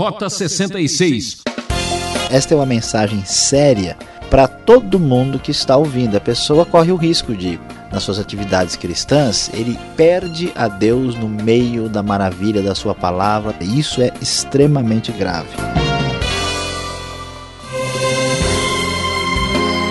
Rota 0.00 0.30
66. 0.30 1.42
Esta 2.30 2.54
é 2.54 2.56
uma 2.56 2.64
mensagem 2.64 3.22
séria 3.26 3.98
para 4.30 4.48
todo 4.48 4.98
mundo 4.98 5.38
que 5.38 5.50
está 5.50 5.76
ouvindo. 5.76 6.16
A 6.16 6.20
pessoa 6.20 6.64
corre 6.64 6.90
o 6.90 6.96
risco 6.96 7.36
de, 7.36 7.60
nas 7.92 8.04
suas 8.04 8.18
atividades 8.18 8.76
cristãs, 8.76 9.50
ele 9.52 9.78
perde 9.98 10.54
a 10.56 10.68
Deus 10.68 11.14
no 11.16 11.28
meio 11.28 11.86
da 11.86 12.02
maravilha 12.02 12.62
da 12.62 12.74
sua 12.74 12.94
palavra. 12.94 13.54
Isso 13.60 14.00
é 14.00 14.10
extremamente 14.22 15.12
grave. 15.12 15.50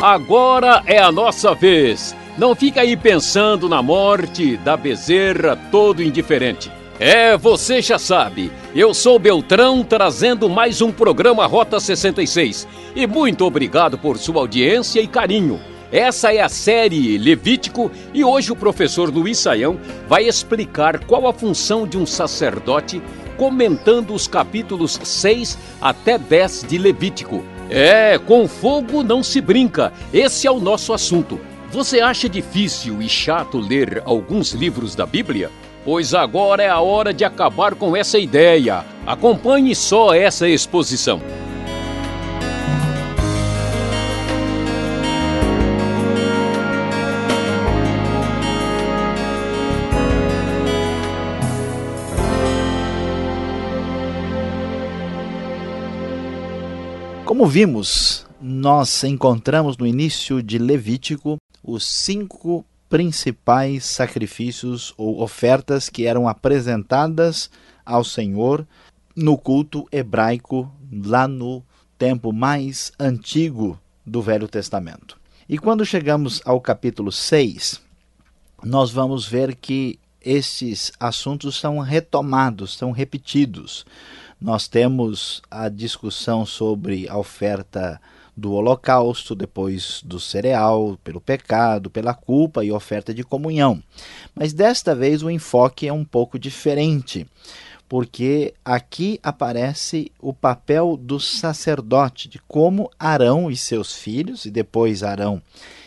Agora 0.01 0.81
é 0.87 0.97
a 0.97 1.11
nossa 1.11 1.53
vez. 1.53 2.15
Não 2.35 2.55
fica 2.55 2.81
aí 2.81 2.97
pensando 2.97 3.69
na 3.69 3.83
morte 3.83 4.57
da 4.57 4.75
bezerra 4.75 5.55
todo 5.69 6.01
indiferente. 6.01 6.78
É, 6.99 7.37
você 7.37 7.81
já 7.81 7.97
sabe. 7.97 8.51
Eu 8.75 8.93
sou 8.93 9.17
Beltrão 9.17 9.81
trazendo 9.85 10.49
mais 10.49 10.81
um 10.81 10.91
programa 10.91 11.45
Rota 11.45 11.79
66. 11.79 12.67
E 12.93 13.07
muito 13.07 13.45
obrigado 13.45 13.97
por 13.97 14.17
sua 14.17 14.41
audiência 14.41 14.99
e 14.99 15.07
carinho. 15.07 15.61
Essa 15.93 16.33
é 16.33 16.41
a 16.41 16.49
série 16.49 17.17
Levítico 17.17 17.89
e 18.13 18.21
hoje 18.21 18.51
o 18.51 18.55
professor 18.55 19.09
Luiz 19.09 19.37
Saião 19.37 19.79
vai 20.09 20.25
explicar 20.27 21.05
qual 21.05 21.25
a 21.25 21.31
função 21.31 21.87
de 21.87 21.97
um 21.97 22.05
sacerdote 22.05 23.01
comentando 23.37 24.13
os 24.13 24.27
capítulos 24.27 24.99
6 25.01 25.57
até 25.81 26.17
10 26.17 26.65
de 26.67 26.77
Levítico. 26.77 27.45
É, 27.69 28.17
com 28.17 28.45
fogo 28.45 29.03
não 29.03 29.23
se 29.23 29.39
brinca. 29.39 29.93
Esse 30.13 30.45
é 30.45 30.51
o 30.51 30.59
nosso 30.59 30.91
assunto. 30.91 31.39
Você 31.71 32.01
acha 32.01 32.27
difícil 32.27 33.01
e 33.01 33.07
chato 33.07 33.57
ler 33.57 34.01
alguns 34.03 34.51
livros 34.51 34.95
da 34.95 35.05
Bíblia? 35.05 35.49
Pois 35.83 36.13
agora 36.13 36.61
é 36.61 36.69
a 36.69 36.79
hora 36.79 37.13
de 37.13 37.23
acabar 37.23 37.73
com 37.75 37.95
essa 37.95 38.19
ideia. 38.19 38.85
Acompanhe 39.05 39.73
só 39.73 40.13
essa 40.13 40.47
exposição. 40.47 41.21
Como 57.25 57.45
vimos, 57.45 58.27
nós 58.41 59.03
encontramos 59.03 59.77
no 59.77 59.87
início 59.87 60.43
de 60.43 60.57
Levítico 60.57 61.37
os 61.63 61.85
cinco 61.85 62.65
principais 62.89 63.85
sacrifícios 63.85 64.93
ou 64.97 65.21
ofertas 65.21 65.87
que 65.87 66.05
eram 66.05 66.27
apresentadas 66.27 67.49
ao 67.85 68.03
Senhor 68.03 68.67
no 69.15 69.37
culto 69.37 69.87
hebraico 69.91 70.69
lá 70.91 71.27
no 71.27 71.63
tempo 71.97 72.33
mais 72.33 72.91
antigo 72.99 73.79
do 74.05 74.21
Velho 74.21 74.47
Testamento. 74.47 75.17
E 75.47 75.57
quando 75.57 75.85
chegamos 75.85 76.41
ao 76.45 76.59
capítulo 76.59 77.11
6, 77.11 77.81
nós 78.63 78.91
vamos 78.91 79.27
ver 79.27 79.55
que 79.55 79.99
esses 80.21 80.91
assuntos 80.99 81.57
são 81.57 81.79
retomados, 81.79 82.75
são 82.75 82.91
repetidos. 82.91 83.85
Nós 84.39 84.67
temos 84.67 85.41
a 85.49 85.69
discussão 85.69 86.45
sobre 86.45 87.07
a 87.07 87.17
oferta 87.17 88.01
do 88.39 88.53
holocausto, 88.53 89.35
depois 89.35 90.01
do 90.03 90.19
cereal, 90.19 90.97
pelo 91.03 91.19
pecado, 91.19 91.89
pela 91.89 92.13
culpa 92.13 92.63
e 92.63 92.71
oferta 92.71 93.13
de 93.13 93.23
comunhão. 93.23 93.83
Mas 94.33 94.53
desta 94.53 94.95
vez 94.95 95.21
o 95.21 95.29
enfoque 95.29 95.87
é 95.87 95.93
um 95.93 96.05
pouco 96.05 96.39
diferente, 96.39 97.27
porque 97.87 98.53
aqui 98.63 99.19
aparece 99.21 100.11
o 100.19 100.33
papel 100.33 100.95
do 100.95 101.19
sacerdote, 101.19 102.29
de 102.29 102.39
como 102.47 102.89
Arão 102.97 103.51
e 103.51 103.57
seus 103.57 103.95
filhos, 103.95 104.45
e 104.45 104.51
depois 104.51 105.03
Arão 105.03 105.41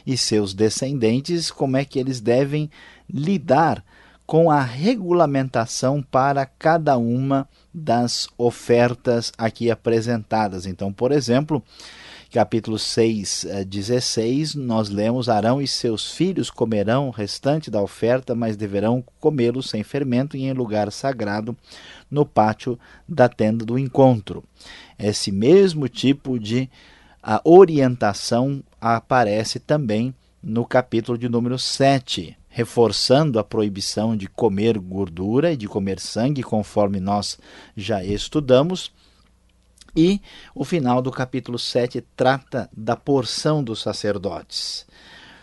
e 0.06 0.17
seus 0.17 0.53
descendentes, 0.53 1.50
como 1.50 1.77
é 1.77 1.84
que 1.84 1.98
eles 1.98 2.20
devem 2.20 2.70
lidar 3.08 3.84
com 4.27 4.51
a 4.51 4.63
regulamentação 4.63 6.02
para 6.02 6.46
cada 6.46 6.96
uma 6.96 7.48
das 7.73 8.29
ofertas 8.39 9.33
aqui 9.36 9.70
apresentadas. 9.70 10.64
Então, 10.67 10.92
por 10.92 11.13
exemplo, 11.13 11.63
capítulo 12.33 12.79
6, 12.79 13.47
16, 13.67 14.57
eh, 14.57 14.59
nós 14.59 14.89
lemos: 14.89 15.29
Arão 15.29 15.61
e 15.61 15.69
seus 15.69 16.13
filhos 16.13 16.51
comerão 16.51 17.09
o 17.09 17.11
restante 17.11 17.70
da 17.70 17.83
oferta, 17.83 18.35
mas 18.35 18.57
deverão 18.57 19.05
comê-lo 19.20 19.63
sem 19.63 19.83
fermento 19.83 20.37
e 20.37 20.45
em 20.45 20.53
lugar 20.53 20.91
sagrado 20.91 21.55
no 22.11 22.25
pátio 22.25 22.79
da 23.07 23.29
tenda 23.29 23.65
do 23.65 23.79
encontro. 23.79 24.43
Esse 24.98 25.31
mesmo 25.31 25.89
tipo 25.89 26.41
de 26.41 26.70
a 27.23 27.41
orientação 27.45 28.64
aparece 28.81 29.61
também 29.61 30.14
no 30.43 30.64
capítulo 30.64 31.17
de 31.17 31.29
número 31.29 31.59
7, 31.59 32.37
reforçando 32.49 33.39
a 33.39 33.45
proibição 33.45 34.17
de 34.17 34.27
comer 34.27 34.79
gordura 34.79 35.53
e 35.53 35.57
de 35.57 35.69
comer 35.69 36.01
sangue, 36.01 36.43
conforme 36.43 36.99
nós 36.99 37.39
já 37.77 38.03
estudamos. 38.03 38.91
E 39.95 40.23
o 40.55 40.64
final 40.64 41.03
do 41.03 41.11
capítulo 41.11 41.58
7 41.58 42.03
trata 42.17 42.69
da 42.75 42.97
porção 42.97 43.63
dos 43.63 43.83
sacerdotes. 43.83 44.86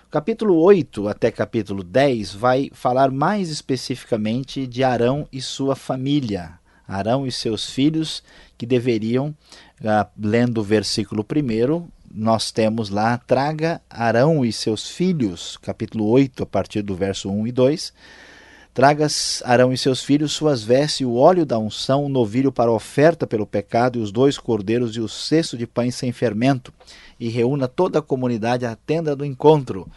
Capítulo 0.10 0.56
8 0.56 1.08
até 1.08 1.30
capítulo 1.30 1.84
10 1.84 2.34
vai 2.34 2.72
falar 2.74 3.12
mais 3.12 3.52
especificamente 3.52 4.66
de 4.66 4.84
Arão 4.84 5.28
e 5.32 5.40
sua 5.40 5.76
família. 5.76 6.58
Arão 6.88 7.28
e 7.28 7.32
seus 7.32 7.70
filhos 7.70 8.24
que 8.58 8.66
deveriam, 8.66 9.36
ah, 9.86 10.08
lendo 10.20 10.62
o 10.62 10.64
versículo 10.64 11.24
1, 11.24 11.88
nós 12.12 12.52
temos 12.52 12.90
lá: 12.90 13.20
traga 13.20 13.80
Arão 13.88 14.44
e 14.44 14.52
seus 14.52 14.90
filhos, 14.90 15.58
capítulo 15.58 16.08
8, 16.08 16.42
a 16.42 16.46
partir 16.48 16.82
do 16.82 16.96
verso 16.96 17.30
1 17.30 17.46
e 17.46 17.52
2 17.52 17.94
Tragas 18.74 19.41
Arão 19.46 19.74
e 19.74 19.78
seus 19.78 20.03
filhos 20.03 20.31
suas 20.31 20.63
vestes 20.63 21.02
e 21.02 21.06
o 21.06 21.16
óleo 21.16 21.46
da 21.46 21.57
unção, 21.57 22.06
o 22.06 22.09
novilho 22.09 22.52
para 22.52 22.72
oferta 22.72 23.25
pelo 23.25 23.46
pecado, 23.46 23.97
e 23.97 24.02
os 24.02 24.12
dois 24.12 24.38
cordeiros 24.38 24.96
e 24.96 25.00
o 25.00 25.09
cesto 25.09 25.57
de 25.57 25.66
pães 25.66 25.96
sem 25.96 26.12
fermento, 26.12 26.72
e 27.19 27.29
reúna 27.29 27.68
toda 27.68 28.00
a 28.00 28.02
comunidade 28.02 28.66
à 28.66 28.75
tenda 28.75 29.16
do 29.16 29.25
encontro. 29.25 29.88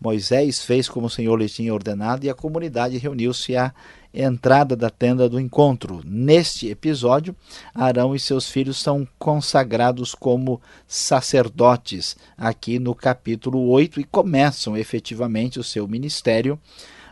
Moisés 0.00 0.64
fez 0.64 0.88
como 0.88 1.08
o 1.08 1.10
Senhor 1.10 1.36
lhe 1.36 1.48
tinha 1.48 1.74
ordenado, 1.74 2.24
e 2.24 2.30
a 2.30 2.34
comunidade 2.34 2.96
reuniu-se 2.96 3.54
à 3.56 3.74
entrada 4.14 4.74
da 4.74 4.88
tenda 4.88 5.28
do 5.28 5.38
encontro. 5.38 6.00
Neste 6.04 6.68
episódio, 6.68 7.36
Arão 7.74 8.14
e 8.14 8.18
seus 8.18 8.48
filhos 8.48 8.78
são 8.78 9.06
consagrados 9.18 10.14
como 10.14 10.60
sacerdotes, 10.86 12.16
aqui 12.38 12.78
no 12.78 12.94
capítulo 12.94 13.68
8, 13.68 14.00
e 14.00 14.04
começam 14.04 14.76
efetivamente 14.76 15.58
o 15.58 15.64
seu 15.64 15.86
ministério 15.86 16.58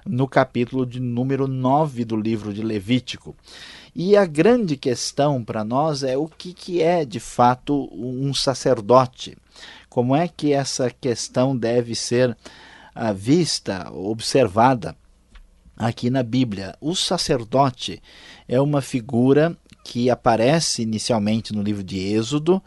no 0.06 0.28
capítulo 0.28 0.84
de 0.86 1.00
número 1.00 1.46
9 1.46 2.04
do 2.04 2.16
livro 2.16 2.52
de 2.52 2.62
Levítico. 2.62 3.36
E 3.94 4.16
a 4.16 4.24
grande 4.24 4.76
questão 4.76 5.42
para 5.42 5.64
nós 5.64 6.02
é 6.02 6.16
o 6.16 6.28
que, 6.28 6.52
que 6.52 6.82
é 6.82 7.04
de 7.04 7.18
fato 7.18 7.88
um 7.92 8.32
sacerdote. 8.32 9.36
Como 9.88 10.14
é 10.14 10.28
que 10.28 10.52
essa 10.52 10.90
questão 10.90 11.56
deve 11.56 11.94
ser 11.94 12.30
uh, 12.30 13.14
vista, 13.14 13.90
observada 13.92 14.94
aqui 15.76 16.10
na 16.10 16.22
Bíblia? 16.22 16.76
O 16.80 16.94
sacerdote 16.94 18.00
é 18.46 18.60
uma 18.60 18.80
figura 18.80 19.56
que 19.82 20.10
aparece 20.10 20.82
inicialmente 20.82 21.52
no 21.52 21.62
livro 21.62 21.82
de 21.82 21.98
Êxodo, 21.98 22.62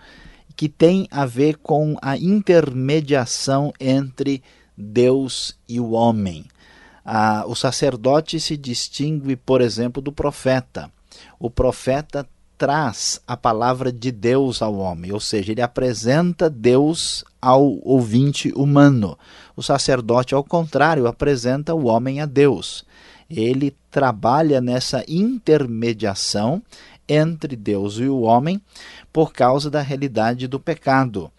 que 0.55 0.67
tem 0.67 1.07
a 1.11 1.25
ver 1.25 1.57
com 1.57 1.95
a 2.01 2.17
intermediação 2.17 3.71
entre 3.79 4.43
Deus 4.77 5.55
e 5.69 5.79
o 5.79 5.91
homem. 5.91 6.45
Ah, 7.05 7.43
o 7.47 7.55
sacerdote 7.55 8.39
se 8.39 8.55
distingue, 8.55 9.35
por 9.35 9.61
exemplo, 9.61 10.01
do 10.01 10.11
profeta. 10.11 10.91
O 11.39 11.49
profeta 11.49 12.27
traz 12.57 13.19
a 13.25 13.35
palavra 13.35 13.91
de 13.91 14.11
Deus 14.11 14.61
ao 14.61 14.75
homem, 14.75 15.11
ou 15.11 15.19
seja, 15.19 15.51
ele 15.51 15.63
apresenta 15.63 16.47
Deus 16.47 17.25
ao 17.41 17.79
ouvinte 17.83 18.53
humano. 18.55 19.17
O 19.55 19.63
sacerdote, 19.63 20.35
ao 20.35 20.43
contrário, 20.43 21.07
apresenta 21.07 21.73
o 21.73 21.85
homem 21.85 22.21
a 22.21 22.27
Deus. 22.27 22.85
Ele 23.27 23.75
trabalha 23.89 24.61
nessa 24.61 25.03
intermediação 25.07 26.61
entre 27.09 27.55
Deus 27.55 27.95
e 27.95 28.05
o 28.05 28.21
homem 28.21 28.61
por 29.11 29.33
causa 29.33 29.69
da 29.69 29.81
realidade 29.81 30.47
do 30.47 30.59
pecado. 30.59 31.31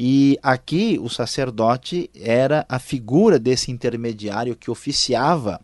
E 0.00 0.38
aqui 0.44 0.96
o 1.02 1.08
sacerdote 1.08 2.08
era 2.14 2.64
a 2.68 2.78
figura 2.78 3.36
desse 3.36 3.72
intermediário 3.72 4.54
que 4.54 4.70
oficiava 4.70 5.60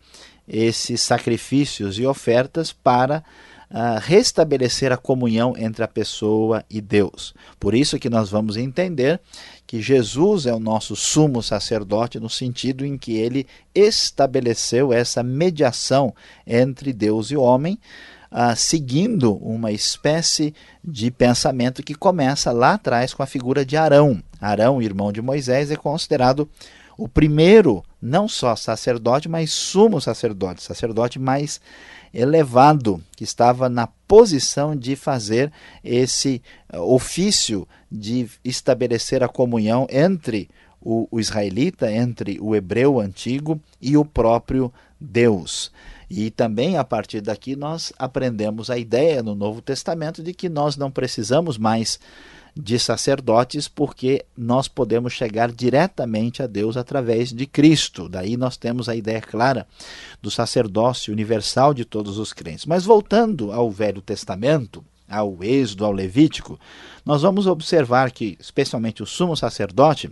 esses 0.49 1.01
sacrifícios 1.03 2.01
e 2.01 2.05
ofertas 2.05 2.73
para 2.73 3.23
uh, 3.71 4.01
restabelecer 4.01 4.91
a 4.91 4.97
comunhão 4.97 5.55
entre 5.57 5.85
a 5.85 5.89
pessoa 5.89 6.65
e 6.69 6.81
Deus. 6.81 7.33
Por 7.61 7.77
isso 7.77 7.97
que 7.97 8.11
nós 8.11 8.29
vamos 8.29 8.57
entender 8.57 9.21
que 9.69 9.81
Jesus 9.81 10.47
é 10.47 10.53
o 10.53 10.59
nosso 10.59 10.97
sumo 10.97 11.41
sacerdote 11.41 12.19
no 12.19 12.29
sentido 12.29 12.85
em 12.85 12.99
que 12.99 13.17
ele 13.17 13.47
estabeleceu 13.73 14.93
essa 14.93 15.23
mediação 15.23 16.13
entre 16.45 16.93
Deus 16.93 17.31
e 17.31 17.37
o 17.37 17.41
homem, 17.41 17.79
uh, 18.35 18.57
seguindo 18.57 19.37
uma 19.37 19.71
espécie 19.71 20.53
de 20.83 21.11
pensamento 21.11 21.83
que 21.83 21.95
começa 21.95 22.51
lá 22.51 22.75
atrás 22.75 23.15
com 23.15 23.23
a 23.23 23.27
figura 23.27 23.65
de 23.65 23.77
Arão. 23.77 24.21
Arão, 24.41 24.83
irmão 24.83 25.13
de 25.13 25.23
Moisés, 25.23 25.71
é 25.71 25.77
considerado 25.77 26.49
o 26.99 27.09
primeiro, 27.09 27.83
não 28.03 28.29
só 28.29 28.55
sacerdote, 28.57 29.29
mas 29.29 29.53
sumo 29.53 30.01
sacerdote, 30.01 30.63
sacerdote 30.63 31.19
mais 31.19 31.61
elevado, 32.13 33.03
que 33.17 33.25
estava 33.25 33.69
na 33.69 33.89
posição 34.07 34.77
de 34.77 34.95
fazer 34.95 35.53
esse 35.83 36.41
eh, 36.73 36.79
ofício 36.79 37.67
de 37.91 38.29
estabelecer 38.45 39.25
a 39.25 39.29
comunhão 39.29 39.89
entre 39.91 40.49
o 40.81 41.09
israelita, 41.19 41.91
entre 41.91 42.39
o 42.41 42.55
hebreu 42.55 43.01
antigo 43.01 43.61
e 43.81 43.97
o 43.97 44.05
próprio 44.05 44.73
Deus. 45.01 45.73
E 46.09 46.31
também 46.31 46.77
a 46.77 46.85
partir 46.85 47.21
daqui 47.21 47.56
nós 47.56 47.93
aprendemos 47.99 48.71
a 48.71 48.79
ideia 48.79 49.23
no 49.23 49.35
Novo 49.35 49.61
Testamento 49.61 50.23
de 50.23 50.33
que 50.33 50.49
nós 50.49 50.77
não 50.77 50.91
precisamos 50.91 51.59
mais 51.59 51.99
de 52.56 52.79
sacerdotes, 52.79 53.67
porque 53.67 54.25
nós 54.37 54.69
podemos 54.69 55.12
chegar 55.12 55.51
diretamente 55.51 56.43
a 56.43 56.47
Deus 56.47 56.77
através 56.77 57.33
de 57.33 57.47
Cristo. 57.47 58.09
Daí 58.09 58.37
nós 58.37 58.56
temos 58.56 58.89
a 58.89 58.95
ideia 58.95 59.21
clara 59.21 59.67
do 60.23 60.31
sacerdócio 60.31 61.12
universal 61.12 61.75
de 61.75 61.85
todos 61.85 62.17
os 62.17 62.33
crentes. 62.33 62.65
Mas 62.65 62.85
voltando 62.85 63.50
ao 63.50 63.71
Velho 63.71 64.00
Testamento, 64.00 64.85
ao 65.09 65.43
Êxodo, 65.43 65.85
ao 65.85 65.93
Levítico, 65.93 66.59
nós 67.05 67.23
vamos 67.23 67.47
observar 67.47 68.12
que, 68.12 68.37
especialmente 68.39 69.03
o 69.03 69.07
sumo 69.07 69.37
sacerdote, 69.37 70.11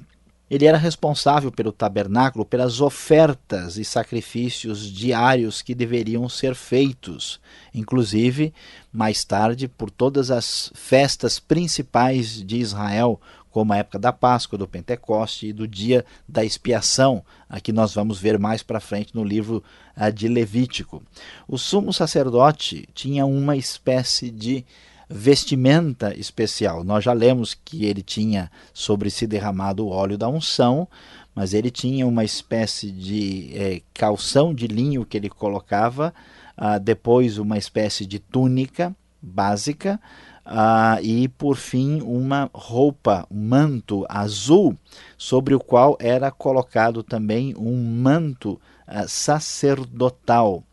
ele 0.52 0.66
era 0.66 0.76
responsável 0.76 1.50
pelo 1.50 1.72
tabernáculo, 1.72 2.44
pelas 2.44 2.78
ofertas 2.78 3.78
e 3.78 3.84
sacrifícios 3.86 4.80
diários 4.92 5.62
que 5.62 5.74
deveriam 5.74 6.28
ser 6.28 6.54
feitos, 6.54 7.40
inclusive, 7.74 8.52
mais 8.92 9.24
tarde, 9.24 9.66
por 9.66 9.90
todas 9.90 10.30
as 10.30 10.70
festas 10.74 11.40
principais 11.40 12.44
de 12.44 12.58
Israel, 12.58 13.18
como 13.50 13.72
a 13.72 13.78
época 13.78 13.98
da 13.98 14.12
Páscoa, 14.12 14.58
do 14.58 14.68
Pentecoste 14.68 15.46
e 15.46 15.52
do 15.54 15.66
dia 15.66 16.04
da 16.28 16.44
expiação, 16.44 17.24
aqui 17.48 17.72
nós 17.72 17.94
vamos 17.94 18.18
ver 18.20 18.38
mais 18.38 18.62
para 18.62 18.78
frente 18.78 19.14
no 19.14 19.24
livro 19.24 19.64
ah, 19.96 20.10
de 20.10 20.28
Levítico. 20.28 21.02
O 21.48 21.56
sumo 21.56 21.94
sacerdote 21.94 22.86
tinha 22.92 23.24
uma 23.24 23.56
espécie 23.56 24.30
de 24.30 24.66
vestimenta 25.12 26.14
especial. 26.16 26.82
Nós 26.82 27.04
já 27.04 27.12
lemos 27.12 27.54
que 27.54 27.84
ele 27.84 28.02
tinha 28.02 28.50
sobre 28.72 29.10
si 29.10 29.26
derramado 29.26 29.86
o 29.86 29.90
óleo 29.90 30.16
da 30.16 30.28
unção, 30.28 30.88
mas 31.34 31.54
ele 31.54 31.70
tinha 31.70 32.06
uma 32.06 32.24
espécie 32.24 32.90
de 32.90 33.50
é, 33.54 33.82
calção 33.94 34.54
de 34.54 34.66
linho 34.66 35.04
que 35.04 35.16
ele 35.16 35.28
colocava, 35.28 36.12
ah, 36.56 36.78
depois 36.78 37.38
uma 37.38 37.56
espécie 37.56 38.04
de 38.04 38.18
túnica 38.18 38.94
básica 39.20 40.00
ah, 40.44 40.98
e, 41.00 41.28
por 41.28 41.56
fim, 41.56 42.00
uma 42.02 42.50
roupa, 42.52 43.26
um 43.30 43.48
manto 43.48 44.04
azul, 44.08 44.76
sobre 45.16 45.54
o 45.54 45.60
qual 45.60 45.96
era 46.00 46.30
colocado 46.30 47.02
também 47.02 47.54
um 47.56 47.76
manto 47.76 48.60
ah, 48.86 49.06
sacerdotal. 49.06 50.64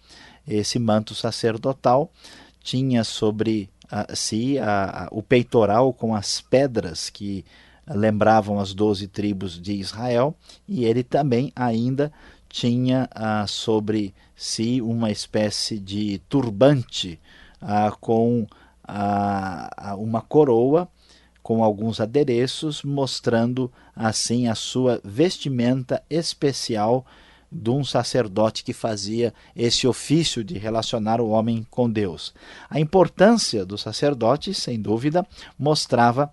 Esse 0.47 0.79
manto 0.79 1.13
sacerdotal 1.13 2.11
tinha 2.63 3.03
sobre 3.03 3.69
se 4.13 4.57
a, 4.59 5.05
a, 5.05 5.07
o 5.11 5.21
peitoral 5.21 5.93
com 5.93 6.15
as 6.15 6.41
pedras 6.41 7.09
que 7.09 7.43
lembravam 7.87 8.59
as 8.59 8.73
doze 8.73 9.07
tribos 9.07 9.59
de 9.59 9.73
Israel, 9.73 10.35
e 10.67 10.85
ele 10.85 11.03
também 11.03 11.51
ainda 11.55 12.11
tinha 12.47 13.09
ah, 13.11 13.45
sobre 13.47 14.13
si 14.35 14.81
uma 14.81 15.11
espécie 15.11 15.79
de 15.79 16.19
turbante 16.29 17.19
ah, 17.61 17.91
com 17.99 18.47
ah, 18.83 19.95
uma 19.97 20.21
coroa 20.21 20.87
com 21.41 21.63
alguns 21.63 21.99
adereços, 21.99 22.83
mostrando 22.83 23.71
assim 23.95 24.47
a 24.47 24.53
sua 24.53 25.01
vestimenta 25.03 26.03
especial 26.07 27.05
de 27.51 27.69
um 27.69 27.83
sacerdote 27.83 28.63
que 28.63 28.73
fazia 28.73 29.33
esse 29.55 29.87
ofício 29.87 30.43
de 30.43 30.57
relacionar 30.57 31.19
o 31.19 31.29
homem 31.29 31.65
com 31.69 31.89
Deus. 31.89 32.33
A 32.69 32.79
importância 32.79 33.65
do 33.65 33.77
sacerdote, 33.77 34.53
sem 34.53 34.79
dúvida, 34.79 35.25
mostrava 35.57 36.31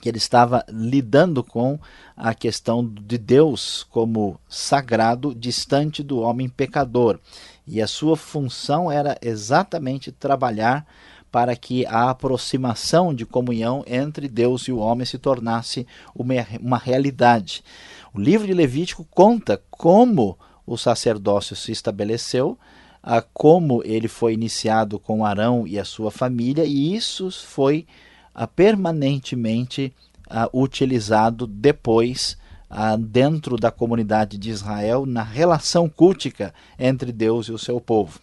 que 0.00 0.08
ele 0.08 0.18
estava 0.18 0.64
lidando 0.68 1.44
com 1.44 1.78
a 2.16 2.34
questão 2.34 2.84
de 2.84 3.18
Deus 3.18 3.86
como 3.90 4.40
sagrado, 4.48 5.34
distante 5.34 6.02
do 6.02 6.20
homem 6.20 6.48
pecador. 6.48 7.20
E 7.66 7.80
a 7.80 7.86
sua 7.86 8.16
função 8.16 8.90
era 8.90 9.16
exatamente 9.22 10.10
trabalhar 10.10 10.86
para 11.30 11.54
que 11.54 11.86
a 11.86 12.10
aproximação 12.10 13.14
de 13.14 13.24
comunhão 13.24 13.84
entre 13.86 14.28
Deus 14.28 14.62
e 14.62 14.72
o 14.72 14.78
homem 14.78 15.06
se 15.06 15.18
tornasse 15.18 15.86
uma, 16.14 16.34
uma 16.60 16.78
realidade. 16.78 17.62
O 18.12 18.20
livro 18.20 18.46
de 18.46 18.54
Levítico 18.54 19.06
conta 19.10 19.62
como 19.70 20.38
o 20.66 20.76
sacerdócio 20.76 21.54
se 21.54 21.72
estabeleceu, 21.72 22.58
a 23.02 23.22
como 23.22 23.82
ele 23.84 24.08
foi 24.08 24.34
iniciado 24.34 24.98
com 24.98 25.24
Arão 25.24 25.66
e 25.66 25.78
a 25.78 25.84
sua 25.84 26.10
família, 26.10 26.64
e 26.64 26.94
isso 26.94 27.30
foi 27.30 27.86
a, 28.34 28.46
permanentemente 28.46 29.92
a, 30.28 30.48
utilizado 30.52 31.46
depois 31.46 32.36
a, 32.68 32.96
dentro 32.96 33.56
da 33.56 33.70
comunidade 33.70 34.36
de 34.36 34.50
Israel 34.50 35.06
na 35.06 35.22
relação 35.22 35.88
cultica 35.88 36.52
entre 36.78 37.12
Deus 37.12 37.46
e 37.46 37.52
o 37.52 37.58
seu 37.58 37.80
povo. 37.80 38.20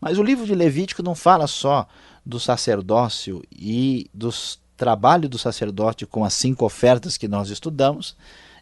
Mas 0.00 0.18
o 0.18 0.22
livro 0.22 0.44
de 0.44 0.54
Levítico 0.54 1.02
não 1.02 1.14
fala 1.14 1.46
só 1.46 1.86
do 2.24 2.40
sacerdócio 2.40 3.42
e 3.52 4.10
dos 4.12 4.58
trabalho 4.76 5.28
do 5.28 5.38
sacerdote 5.38 6.04
com 6.04 6.22
as 6.22 6.34
cinco 6.34 6.64
ofertas 6.64 7.16
que 7.16 7.26
nós 7.26 7.48
estudamos, 7.48 8.14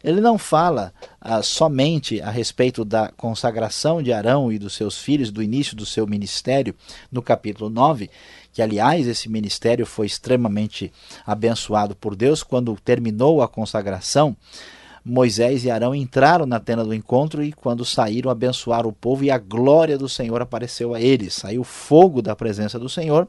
ele 0.05 0.21
não 0.21 0.37
fala 0.37 0.93
ah, 1.19 1.41
somente 1.41 2.21
a 2.21 2.29
respeito 2.29 2.85
da 2.85 3.11
consagração 3.17 4.03
de 4.03 4.13
Arão 4.13 4.51
e 4.51 4.59
dos 4.59 4.75
seus 4.75 4.99
filhos, 4.99 5.31
do 5.31 5.41
início 5.41 5.75
do 5.75 5.83
seu 5.83 6.05
ministério, 6.05 6.75
no 7.11 7.23
capítulo 7.23 7.71
9, 7.71 8.11
que 8.53 8.61
aliás 8.61 9.07
esse 9.07 9.27
ministério 9.27 9.83
foi 9.83 10.05
extremamente 10.05 10.93
abençoado 11.25 11.95
por 11.95 12.15
Deus 12.15 12.43
quando 12.43 12.77
terminou 12.85 13.41
a 13.41 13.47
consagração. 13.47 14.37
Moisés 15.03 15.65
e 15.65 15.71
Arão 15.71 15.93
entraram 15.93 16.45
na 16.45 16.59
tenda 16.59 16.83
do 16.83 16.93
encontro 16.93 17.43
e, 17.43 17.51
quando 17.51 17.83
saíram, 17.83 18.29
abençoaram 18.29 18.89
o 18.89 18.93
povo 18.93 19.23
e 19.23 19.31
a 19.31 19.37
glória 19.39 19.97
do 19.97 20.09
Senhor 20.09 20.41
apareceu 20.41 20.93
a 20.93 21.01
eles. 21.01 21.33
Saiu 21.33 21.63
fogo 21.63 22.21
da 22.21 22.35
presença 22.35 22.77
do 22.79 22.89
Senhor 22.89 23.27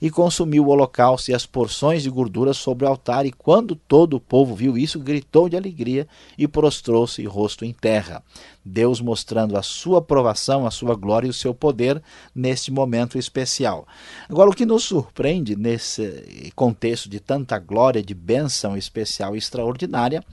e 0.00 0.10
consumiu 0.10 0.66
o 0.66 0.68
holocausto 0.68 1.30
e 1.30 1.34
as 1.34 1.46
porções 1.46 2.02
de 2.02 2.10
gordura 2.10 2.52
sobre 2.52 2.84
o 2.84 2.88
altar. 2.88 3.26
E 3.26 3.32
quando 3.32 3.76
todo 3.76 4.14
o 4.14 4.20
povo 4.20 4.54
viu 4.54 4.76
isso, 4.76 5.00
gritou 5.00 5.48
de 5.48 5.56
alegria 5.56 6.06
e 6.36 6.46
prostrou-se 6.46 7.24
rosto 7.24 7.64
em 7.64 7.72
terra. 7.72 8.22
Deus 8.64 9.00
mostrando 9.00 9.56
a 9.56 9.62
sua 9.62 9.98
aprovação, 9.98 10.66
a 10.66 10.70
sua 10.70 10.94
glória 10.96 11.28
e 11.28 11.30
o 11.30 11.34
seu 11.34 11.54
poder 11.54 12.02
neste 12.34 12.72
momento 12.72 13.16
especial. 13.16 13.86
Agora, 14.28 14.50
o 14.50 14.54
que 14.54 14.66
nos 14.66 14.82
surpreende 14.82 15.54
nesse 15.54 16.52
contexto 16.54 17.08
de 17.08 17.20
tanta 17.20 17.58
glória, 17.58 18.02
de 18.02 18.14
bênção 18.14 18.76
especial 18.76 19.34
e 19.34 19.38
extraordinária, 19.38 20.24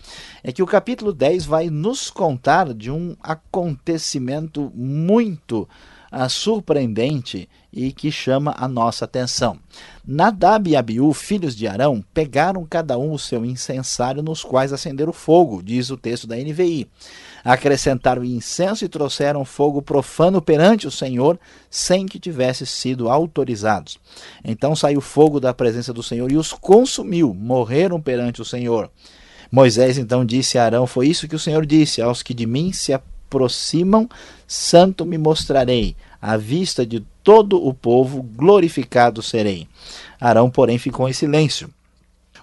é 0.43 0.51
que 0.51 0.63
o 0.63 0.67
capítulo 0.67 1.13
10 1.13 1.45
vai 1.45 1.69
nos 1.69 2.09
contar 2.09 2.73
de 2.73 2.89
um 2.89 3.15
acontecimento 3.21 4.71
muito 4.73 5.67
surpreendente 6.29 7.49
e 7.71 7.91
que 7.91 8.11
chama 8.11 8.53
a 8.57 8.67
nossa 8.67 9.05
atenção. 9.05 9.57
Nadab 10.05 10.69
e 10.69 10.75
Abiú, 10.75 11.11
filhos 11.11 11.55
de 11.55 11.67
Arão, 11.67 12.03
pegaram 12.13 12.65
cada 12.69 12.97
um 12.97 13.11
o 13.11 13.19
seu 13.19 13.43
incensário 13.43 14.21
nos 14.21 14.43
quais 14.43 14.71
acenderam 14.71 15.11
fogo, 15.11 15.63
diz 15.63 15.89
o 15.89 15.97
texto 15.97 16.27
da 16.27 16.35
NVI. 16.35 16.87
Acrescentaram 17.43 18.23
incenso 18.23 18.85
e 18.85 18.89
trouxeram 18.89 19.43
fogo 19.43 19.81
profano 19.81 20.41
perante 20.41 20.85
o 20.85 20.91
Senhor, 20.91 21.39
sem 21.69 22.05
que 22.05 22.19
tivesse 22.19 22.65
sido 22.65 23.09
autorizados. 23.09 23.97
Então 24.45 24.75
saiu 24.75 25.01
fogo 25.01 25.39
da 25.39 25.53
presença 25.53 25.91
do 25.91 26.03
Senhor 26.03 26.31
e 26.31 26.37
os 26.37 26.53
consumiu, 26.53 27.33
morreram 27.33 27.99
perante 27.99 28.41
o 28.41 28.45
Senhor. 28.45 28.89
Moisés 29.51 29.97
então 29.97 30.25
disse 30.25 30.57
a 30.57 30.65
Arão: 30.65 30.87
Foi 30.87 31.07
isso 31.07 31.27
que 31.27 31.35
o 31.35 31.39
Senhor 31.39 31.65
disse: 31.65 32.01
Aos 32.01 32.23
que 32.23 32.33
de 32.33 32.45
mim 32.45 32.71
se 32.71 32.93
aproximam, 33.33 34.07
santo 34.47 35.05
me 35.05 35.17
mostrarei. 35.17 35.95
À 36.21 36.37
vista 36.37 36.85
de 36.85 37.01
todo 37.23 37.65
o 37.65 37.73
povo, 37.73 38.21
glorificado 38.21 39.21
serei. 39.21 39.67
Arão, 40.21 40.49
porém, 40.49 40.77
ficou 40.77 41.09
em 41.09 41.13
silêncio. 41.13 41.69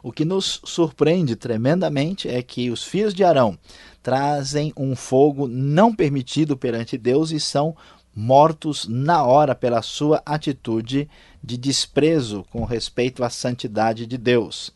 O 0.03 0.11
que 0.11 0.25
nos 0.25 0.61
surpreende 0.65 1.37
tremendamente 1.37 2.29
é 2.29 2.43
que 2.43 2.71
os 2.71 2.83
filhos 2.83 3.15
de 3.15 3.23
Arão 3.23 3.57
trazem 4.03 4.73
um 4.77 4.97
fogo 4.97 5.47
não 5.47 5.95
permitido 5.95 6.57
perante 6.57 6.99
Deus 6.99 7.31
e 7.31 7.39
são 7.39 7.77
mortos 8.15 8.89
na 8.89 9.25
hora 9.25 9.55
pela 9.55 9.83
sua 9.83 10.23
atitude 10.27 11.09
de 11.43 11.57
desprezo 11.57 12.45
com 12.51 12.65
respeito 12.65 13.23
à 13.23 13.31
santidade 13.31 14.07
de 14.07 14.19
Deus. 14.19 14.73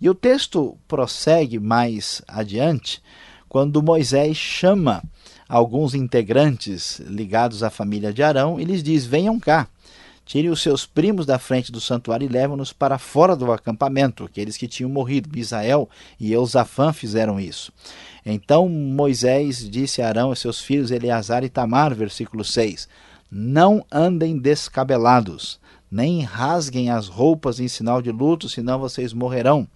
E 0.00 0.08
o 0.08 0.14
texto 0.14 0.78
prossegue 0.86 1.58
mais 1.58 2.22
adiante, 2.28 3.02
quando 3.48 3.82
Moisés 3.82 4.36
chama 4.36 5.02
alguns 5.48 5.94
integrantes 5.94 7.00
ligados 7.00 7.62
à 7.62 7.70
família 7.70 8.12
de 8.12 8.22
Arão 8.22 8.60
e 8.60 8.64
lhes 8.64 8.82
diz: 8.82 9.04
Venham 9.04 9.38
cá, 9.38 9.68
Tire 10.26 10.48
os 10.48 10.60
seus 10.60 10.84
primos 10.84 11.24
da 11.24 11.38
frente 11.38 11.70
do 11.70 11.80
santuário 11.80 12.24
e 12.24 12.28
leva-nos 12.28 12.72
para 12.72 12.98
fora 12.98 13.36
do 13.36 13.52
acampamento, 13.52 14.24
aqueles 14.24 14.56
que 14.56 14.66
tinham 14.66 14.90
morrido. 14.90 15.30
Misael 15.32 15.88
e 16.18 16.32
Eusafã 16.32 16.92
fizeram 16.92 17.38
isso. 17.38 17.72
Então 18.24 18.68
Moisés 18.68 19.70
disse 19.70 20.02
a 20.02 20.08
Arão 20.08 20.32
e 20.32 20.36
seus 20.36 20.60
filhos 20.60 20.90
Eleazar 20.90 21.44
e 21.44 21.48
Tamar, 21.48 21.94
versículo 21.94 22.44
6: 22.44 22.88
Não 23.30 23.86
andem 23.90 24.36
descabelados, 24.36 25.60
nem 25.90 26.22
rasguem 26.22 26.90
as 26.90 27.08
roupas 27.08 27.60
em 27.60 27.68
sinal 27.68 28.02
de 28.02 28.10
luto, 28.10 28.48
senão 28.48 28.78
vocês 28.78 29.12
morrerão. 29.12 29.66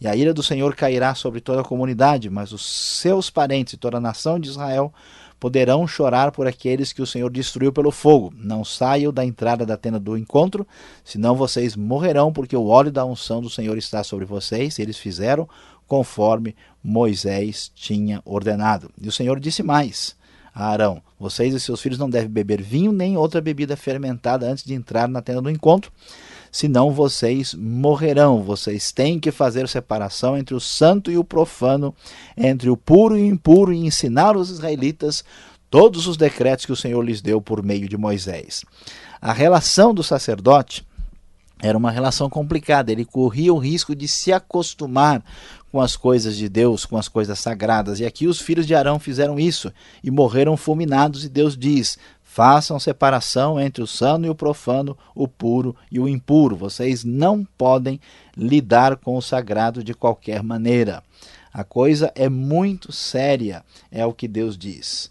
E 0.00 0.06
a 0.06 0.14
ira 0.14 0.34
do 0.34 0.42
Senhor 0.42 0.74
cairá 0.74 1.14
sobre 1.14 1.40
toda 1.40 1.60
a 1.60 1.64
comunidade, 1.64 2.28
mas 2.28 2.52
os 2.52 2.64
seus 2.64 3.30
parentes 3.30 3.74
e 3.74 3.76
toda 3.76 3.96
a 3.96 4.00
nação 4.00 4.38
de 4.38 4.48
Israel 4.48 4.92
poderão 5.38 5.86
chorar 5.86 6.32
por 6.32 6.46
aqueles 6.46 6.92
que 6.92 7.02
o 7.02 7.06
Senhor 7.06 7.30
destruiu 7.30 7.72
pelo 7.72 7.90
fogo. 7.90 8.32
Não 8.36 8.64
saiam 8.64 9.12
da 9.12 9.24
entrada 9.24 9.66
da 9.66 9.76
tenda 9.76 10.00
do 10.00 10.16
encontro, 10.16 10.66
senão 11.04 11.34
vocês 11.34 11.76
morrerão, 11.76 12.32
porque 12.32 12.56
o 12.56 12.66
óleo 12.66 12.90
da 12.90 13.04
unção 13.04 13.40
do 13.40 13.50
Senhor 13.50 13.76
está 13.76 14.02
sobre 14.02 14.24
vocês. 14.24 14.78
Eles 14.78 14.98
fizeram 14.98 15.48
conforme 15.86 16.56
Moisés 16.82 17.70
tinha 17.74 18.22
ordenado. 18.24 18.90
E 19.00 19.06
o 19.06 19.12
Senhor 19.12 19.38
disse 19.38 19.62
mais 19.62 20.16
a 20.54 20.66
Arão: 20.66 21.02
Vocês 21.18 21.52
e 21.54 21.60
seus 21.60 21.80
filhos 21.80 21.98
não 21.98 22.08
devem 22.08 22.28
beber 22.28 22.62
vinho 22.62 22.92
nem 22.92 23.16
outra 23.16 23.40
bebida 23.40 23.76
fermentada 23.76 24.46
antes 24.46 24.64
de 24.64 24.74
entrar 24.74 25.08
na 25.08 25.20
tenda 25.20 25.42
do 25.42 25.50
encontro 25.50 25.90
senão 26.54 26.92
vocês 26.92 27.52
morrerão. 27.52 28.40
Vocês 28.40 28.92
têm 28.92 29.18
que 29.18 29.32
fazer 29.32 29.68
separação 29.68 30.38
entre 30.38 30.54
o 30.54 30.60
santo 30.60 31.10
e 31.10 31.18
o 31.18 31.24
profano, 31.24 31.92
entre 32.36 32.70
o 32.70 32.76
puro 32.76 33.18
e 33.18 33.22
o 33.22 33.26
impuro, 33.26 33.72
e 33.72 33.84
ensinar 33.84 34.36
os 34.36 34.50
israelitas 34.50 35.24
todos 35.68 36.06
os 36.06 36.16
decretos 36.16 36.64
que 36.64 36.70
o 36.70 36.76
Senhor 36.76 37.02
lhes 37.02 37.20
deu 37.20 37.40
por 37.40 37.60
meio 37.60 37.88
de 37.88 37.96
Moisés. 37.96 38.64
A 39.20 39.32
relação 39.32 39.92
do 39.92 40.04
sacerdote 40.04 40.86
era 41.60 41.76
uma 41.76 41.90
relação 41.90 42.30
complicada, 42.30 42.92
ele 42.92 43.04
corria 43.04 43.52
o 43.52 43.58
risco 43.58 43.92
de 43.92 44.06
se 44.06 44.32
acostumar 44.32 45.24
com 45.74 45.80
as 45.80 45.96
coisas 45.96 46.36
de 46.36 46.48
Deus, 46.48 46.86
com 46.86 46.96
as 46.96 47.08
coisas 47.08 47.36
sagradas. 47.40 47.98
E 47.98 48.06
aqui 48.06 48.28
os 48.28 48.40
filhos 48.40 48.64
de 48.64 48.76
Arão 48.76 48.96
fizeram 49.00 49.40
isso 49.40 49.72
e 50.04 50.08
morreram 50.08 50.56
fulminados, 50.56 51.24
e 51.24 51.28
Deus 51.28 51.58
diz: 51.58 51.98
Façam 52.22 52.78
separação 52.78 53.58
entre 53.58 53.82
o 53.82 53.86
sano 53.86 54.24
e 54.24 54.30
o 54.30 54.36
profano, 54.36 54.96
o 55.16 55.26
puro 55.26 55.74
e 55.90 55.98
o 55.98 56.08
impuro. 56.08 56.54
Vocês 56.54 57.02
não 57.02 57.44
podem 57.58 58.00
lidar 58.36 58.98
com 58.98 59.16
o 59.16 59.20
sagrado 59.20 59.82
de 59.82 59.94
qualquer 59.94 60.44
maneira. 60.44 61.02
A 61.52 61.64
coisa 61.64 62.12
é 62.14 62.28
muito 62.28 62.92
séria, 62.92 63.64
é 63.90 64.06
o 64.06 64.14
que 64.14 64.28
Deus 64.28 64.56
diz. 64.56 65.10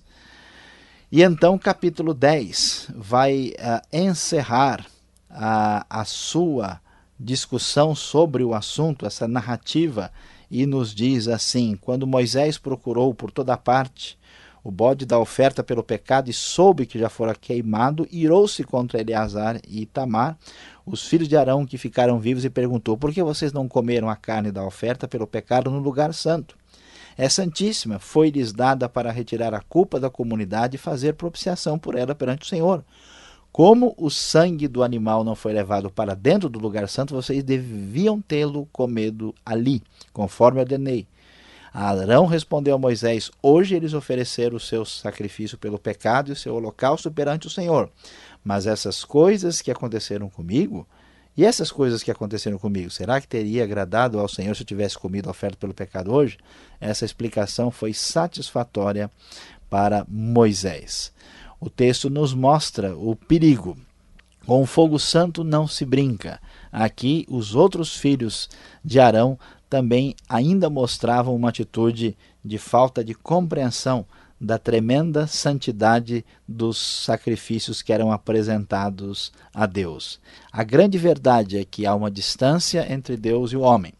E 1.12 1.22
então, 1.22 1.58
capítulo 1.58 2.14
10 2.14 2.88
vai 2.96 3.50
uh, 3.60 3.82
encerrar 3.92 4.86
a 5.30 6.06
sua 6.06 6.80
discussão 7.20 7.94
sobre 7.94 8.44
o 8.44 8.54
assunto, 8.54 9.06
essa 9.06 9.28
narrativa, 9.28 10.12
e 10.54 10.68
nos 10.68 10.94
diz 10.94 11.28
assim: 11.28 11.76
quando 11.82 12.06
Moisés 12.06 12.60
procurou 12.60 13.12
por 13.12 13.32
toda 13.32 13.58
parte 13.58 14.20
o 14.64 14.70
bode 14.70 15.04
da 15.04 15.18
oferta 15.18 15.64
pelo 15.64 15.84
pecado 15.84 16.30
e 16.30 16.34
soube 16.34 16.86
que 16.86 17.00
já 17.00 17.10
fora 17.10 17.34
queimado, 17.34 18.08
irou-se 18.12 18.64
contra 18.64 19.02
Eleazar 19.02 19.60
e 19.68 19.82
Itamar, 19.82 20.38
os 20.86 21.06
filhos 21.08 21.28
de 21.28 21.36
Arão 21.36 21.66
que 21.66 21.76
ficaram 21.76 22.20
vivos, 22.20 22.46
e 22.46 22.52
perguntou: 22.52 22.96
Por 22.96 23.12
que 23.12 23.24
vocês 23.24 23.52
não 23.52 23.68
comeram 23.68 24.08
a 24.08 24.16
carne 24.16 24.52
da 24.52 24.64
oferta 24.64 25.08
pelo 25.08 25.26
pecado 25.26 25.72
no 25.72 25.80
lugar 25.80 26.14
santo? 26.14 26.56
É 27.18 27.28
santíssima, 27.28 27.98
foi-lhes 27.98 28.54
dada 28.54 28.88
para 28.88 29.12
retirar 29.12 29.56
a 29.56 29.62
culpa 29.62 30.00
da 30.00 30.10
comunidade 30.10 30.76
e 30.76 30.80
fazer 30.80 31.14
propiciação 31.14 31.80
por 31.80 31.96
ela 31.96 32.14
perante 32.14 32.44
o 32.44 32.48
Senhor. 32.48 32.84
Como 33.54 33.94
o 34.00 34.10
sangue 34.10 34.68
do 34.68 34.82
animal 34.82 35.24
não 35.24 35.36
foi 35.36 35.54
levado 35.54 35.88
para 35.88 36.16
dentro 36.16 36.50
do 36.50 36.58
lugar 36.58 36.90
santo, 36.90 37.14
vocês 37.14 37.44
deviam 37.44 38.20
tê-lo 38.20 38.68
comido 38.72 39.32
ali, 39.46 39.84
conforme 40.12 40.60
ordenei. 40.60 41.06
Arão 41.72 42.26
respondeu 42.26 42.74
a 42.74 42.80
Moisés: 42.80 43.30
Hoje 43.44 43.76
eles 43.76 43.94
ofereceram 43.94 44.58
o 44.58 44.60
seu 44.60 44.84
sacrifício 44.84 45.56
pelo 45.56 45.78
pecado 45.78 46.30
e 46.30 46.34
o 46.34 46.36
seu 46.36 46.56
holocausto 46.56 47.12
perante 47.12 47.46
o 47.46 47.50
Senhor. 47.52 47.92
Mas 48.44 48.66
essas 48.66 49.06
coisas 49.06 49.62
que 49.62 49.70
aconteceram 49.70 50.32
comigo, 50.32 50.88
e 51.38 51.46
essas 51.46 51.72
coisas 51.72 52.02
que 52.02 52.10
aconteceram 52.10 52.58
comigo, 52.58 52.90
será 52.90 53.22
que 53.22 53.28
teria 53.28 53.64
agradado 53.64 54.20
ao 54.20 54.28
Senhor 54.28 54.56
se 54.56 54.64
eu 54.64 54.68
tivesse 54.68 54.98
comido 54.98 55.28
a 55.28 55.32
oferta 55.32 55.58
pelo 55.58 55.76
pecado 55.76 56.12
hoje? 56.12 56.40
Essa 56.82 57.06
explicação 57.06 57.70
foi 57.70 57.94
satisfatória 57.94 59.12
para 59.70 60.06
Moisés. 60.10 61.14
O 61.66 61.70
texto 61.70 62.10
nos 62.10 62.34
mostra 62.34 62.94
o 62.94 63.16
perigo. 63.16 63.78
Com 64.46 64.62
o 64.62 64.66
fogo 64.66 65.00
santo 65.00 65.46
não 65.46 65.66
se 65.66 65.86
brinca. 65.86 66.42
Aqui, 66.70 67.26
os 67.30 67.56
outros 67.56 67.96
filhos 67.96 68.50
de 68.84 69.00
Arão 69.00 69.40
também 69.70 70.14
ainda 70.28 70.70
mostravam 70.70 71.34
uma 71.34 71.48
atitude 71.48 72.18
de 72.44 72.58
falta 72.58 73.02
de 73.02 73.14
compreensão 73.14 74.06
da 74.42 74.58
tremenda 74.58 75.26
santidade 75.26 76.26
dos 76.46 76.78
sacrifícios 76.78 77.82
que 77.82 77.94
eram 77.94 78.12
apresentados 78.12 79.32
a 79.54 79.66
Deus. 79.66 80.20
A 80.52 80.66
grande 80.66 80.98
verdade 80.98 81.60
é 81.60 81.64
que 81.64 81.86
há 81.86 81.96
uma 81.96 82.12
distância 82.12 82.86
entre 82.92 83.16
Deus 83.16 83.54
e 83.54 83.56
o 83.56 83.62
homem, 83.62 83.94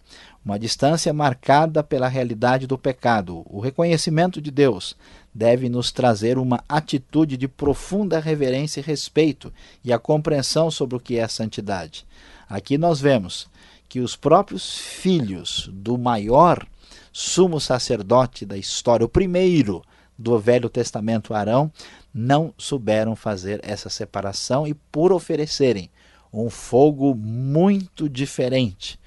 uma 0.44 0.60
distância 0.60 1.14
marcada 1.14 1.82
pela 1.82 2.10
realidade 2.10 2.68
do 2.68 2.78
pecado. 2.78 3.46
O 3.46 3.62
reconhecimento 3.62 4.42
de 4.42 4.52
Deus 4.52 4.98
deve 5.34 5.68
nos 5.70 5.92
trazer 5.92 6.38
uma 6.38 6.64
atitude 6.68 7.38
de 7.38 7.48
profunda 7.48 8.20
reverência 8.20 8.80
e 8.80 8.84
respeito 8.84 9.52
e 9.84 9.92
a 9.92 10.00
compreensão 10.00 10.70
sobre 10.70 10.96
o 10.96 11.00
que 11.00 11.18
é 11.18 11.24
a 11.24 11.30
santidade. 11.30 12.06
Aqui 12.48 12.78
nós 12.78 13.02
vemos 13.02 13.48
que 13.90 14.00
os 14.00 14.16
próprios 14.16 14.78
filhos 14.78 15.70
do 15.74 15.98
maior 15.98 16.66
sumo 17.12 17.60
sacerdote 17.60 18.46
da 18.46 18.58
história, 18.58 19.06
o 19.06 19.10
primeiro 19.10 19.84
do 20.18 20.38
Velho 20.40 20.70
Testamento, 20.70 21.34
Arão, 21.34 21.72
não 22.14 22.54
souberam 22.58 23.16
fazer 23.16 23.60
essa 23.64 23.90
separação 23.90 24.68
e 24.68 24.74
por 24.74 25.12
oferecerem 25.12 25.90
um 26.32 26.50
fogo 26.50 27.14
muito 27.16 28.10
diferente, 28.10 29.00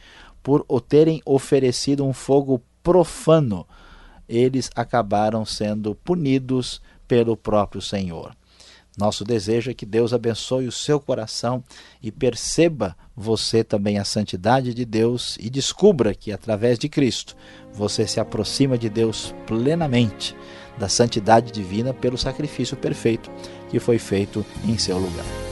por 0.42 0.64
terem 0.83 1.21
oferecido 1.25 2.04
um 2.04 2.12
fogo 2.12 2.62
profano, 2.83 3.66
eles 4.28 4.71
acabaram 4.75 5.45
sendo 5.45 5.95
punidos 5.95 6.80
pelo 7.06 7.37
próprio 7.37 7.80
Senhor. 7.80 8.35
Nosso 8.97 9.25
desejo 9.25 9.71
é 9.71 9.75
que 9.75 9.85
Deus 9.85 10.14
abençoe 10.14 10.66
o 10.66 10.73
seu 10.73 10.99
coração 10.99 11.62
e 12.02 12.11
perceba 12.11 12.97
você 13.14 13.62
também 13.62 13.99
a 13.99 14.04
santidade 14.04 14.73
de 14.73 14.87
Deus 14.87 15.37
e 15.38 15.50
descubra 15.50 16.14
que 16.14 16.33
através 16.33 16.78
de 16.78 16.88
Cristo 16.88 17.37
você 17.75 18.06
se 18.06 18.18
aproxima 18.18 18.78
de 18.78 18.88
Deus 18.88 19.35
plenamente, 19.47 20.35
da 20.78 20.88
santidade 20.88 21.52
divina 21.52 21.92
pelo 21.92 22.16
sacrifício 22.16 22.76
perfeito 22.76 23.30
que 23.68 23.78
foi 23.78 23.99
feito 23.99 24.45
em 24.64 24.78
seu 24.78 24.97
lugar. 24.99 25.46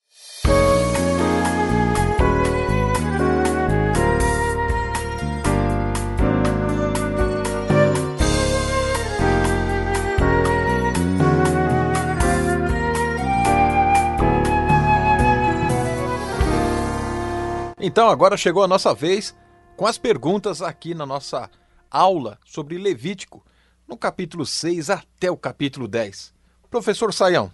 Então 17.80 18.10
agora 18.10 18.36
chegou 18.36 18.64
a 18.64 18.68
nossa 18.68 18.96
vez 18.96 19.36
com 19.78 19.86
as 19.86 20.00
perguntas 20.00 20.64
aqui 20.64 20.96
na 20.96 21.06
nossa 21.06 21.48
aula 21.92 22.40
sobre 22.44 22.80
Levítico, 22.80 23.46
no 23.88 23.96
capítulo 23.96 24.48
6 24.48 24.90
até 24.90 25.30
o 25.30 25.38
capítulo 25.38 25.88
10. 25.88 26.34
Professor 26.72 27.14
Saião, 27.14 27.52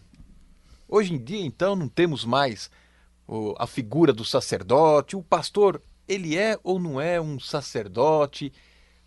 hoje 0.87 1.13
em 1.13 1.17
dia 1.17 1.45
então 1.45 1.75
não 1.75 1.87
temos 1.87 2.25
mais 2.25 2.69
a 3.57 3.67
figura 3.67 4.13
do 4.13 4.23
sacerdote, 4.23 5.15
o 5.15 5.21
pastor, 5.21 5.81
ele 6.07 6.37
é 6.37 6.57
ou 6.63 6.79
não 6.79 6.99
é 6.99 7.19
um 7.19 7.39
sacerdote? 7.39 8.53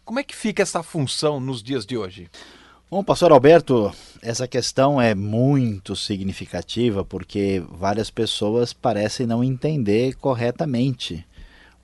Como 0.04 0.18
é 0.18 0.22
que 0.22 0.36
fica 0.36 0.62
essa 0.62 0.82
função 0.82 1.40
nos 1.40 1.62
dias 1.62 1.86
de 1.86 1.96
hoje? 1.96 2.28
Bom, 2.90 3.04
pastor 3.04 3.30
Alberto, 3.30 3.92
essa 4.20 4.48
questão 4.48 5.00
é 5.00 5.14
muito 5.14 5.94
significativa 5.94 7.04
porque 7.04 7.62
várias 7.70 8.10
pessoas 8.10 8.72
parecem 8.72 9.26
não 9.26 9.44
entender 9.44 10.16
corretamente 10.16 11.24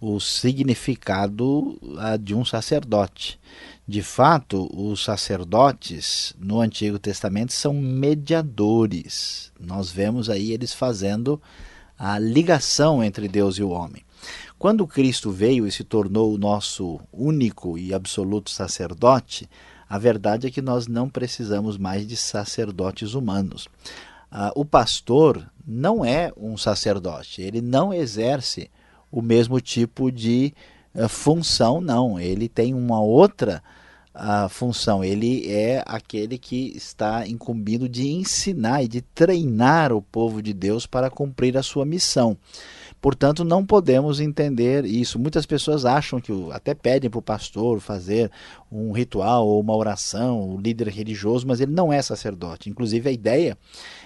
o 0.00 0.19
significado 0.21 1.79
uh, 1.81 2.19
de 2.21 2.35
um 2.35 2.45
sacerdote. 2.45 3.38
De 3.88 4.02
fato, 4.02 4.69
os 4.75 5.05
sacerdotes 5.05 6.35
no 6.40 6.61
Antigo 6.61 6.99
Testamento 6.99 7.52
são 7.52 7.73
mediadores. 7.73 9.52
Nós 9.61 9.90
vemos 9.90 10.28
aí 10.28 10.50
eles 10.50 10.75
fazendo 10.75 11.40
a 11.97 12.19
ligação 12.19 13.02
entre 13.02 13.28
Deus 13.28 13.59
e 13.59 13.62
o 13.62 13.71
homem. 13.71 14.02
Quando 14.59 14.87
Cristo 14.88 15.31
veio 15.31 15.69
e 15.69 15.71
se 15.71 15.85
tornou 15.85 16.35
o 16.35 16.38
nosso 16.38 16.99
único 17.12 17.78
e 17.78 17.95
absoluto 17.95 18.50
sacerdote, 18.50 19.49
a 19.88 19.99
verdade 19.99 20.49
é 20.49 20.50
que 20.50 20.61
nós 20.61 20.88
não 20.88 21.09
precisamos 21.09 21.78
mais 21.78 22.05
de 22.05 22.16
sacerdotes 22.16 23.14
humanos. 23.14 23.69
Ah, 24.28 24.50
o 24.57 24.64
pastor 24.64 25.49
não 25.64 26.05
é 26.05 26.33
um 26.37 26.57
sacerdote, 26.57 27.40
ele 27.40 27.61
não 27.61 27.95
exerce 27.95 28.69
o 29.12 29.23
mesmo 29.23 29.61
tipo 29.61 30.11
de 30.11 30.52
uh, 30.95 31.09
função, 31.09 31.81
não. 31.81 32.19
Ele 32.19 32.49
tem 32.49 32.75
uma 32.75 33.00
outra 33.00 33.62
uh, 34.16 34.49
função. 34.49 35.04
Ele 35.04 35.50
é 35.50 35.82
aquele 35.87 36.38
que 36.38 36.73
está 36.76 37.26
incumbido 37.26 37.88
de 37.88 38.08
ensinar 38.08 38.82
e 38.82 38.88
de 38.88 39.00
treinar 39.00 39.92
o 39.92 40.02
povo 40.02 40.42
de 40.42 40.52
Deus 40.52 40.87
para 40.87 41.11
cumprir 41.11 41.56
a 41.56 41.62
sua 41.62 41.85
missão. 41.85 42.37
Portanto, 43.06 43.44
não 43.44 43.64
podemos 43.64 44.18
entender 44.18 44.84
isso. 44.84 45.16
Muitas 45.16 45.46
pessoas 45.46 45.84
acham 45.84 46.20
que 46.20 46.32
até 46.50 46.75
pedem 46.75 47.08
para 47.08 47.20
o 47.20 47.22
pastor 47.22 47.78
fazer 47.78 48.32
um 48.68 48.90
ritual 48.90 49.46
ou 49.46 49.60
uma 49.60 49.76
oração, 49.76 50.40
o 50.40 50.60
líder 50.60 50.88
religioso, 50.88 51.46
mas 51.46 51.60
ele 51.60 51.70
não 51.70 51.92
é 51.92 52.02
sacerdote. 52.02 52.68
Inclusive, 52.68 53.08
a 53.08 53.12
ideia 53.12 53.56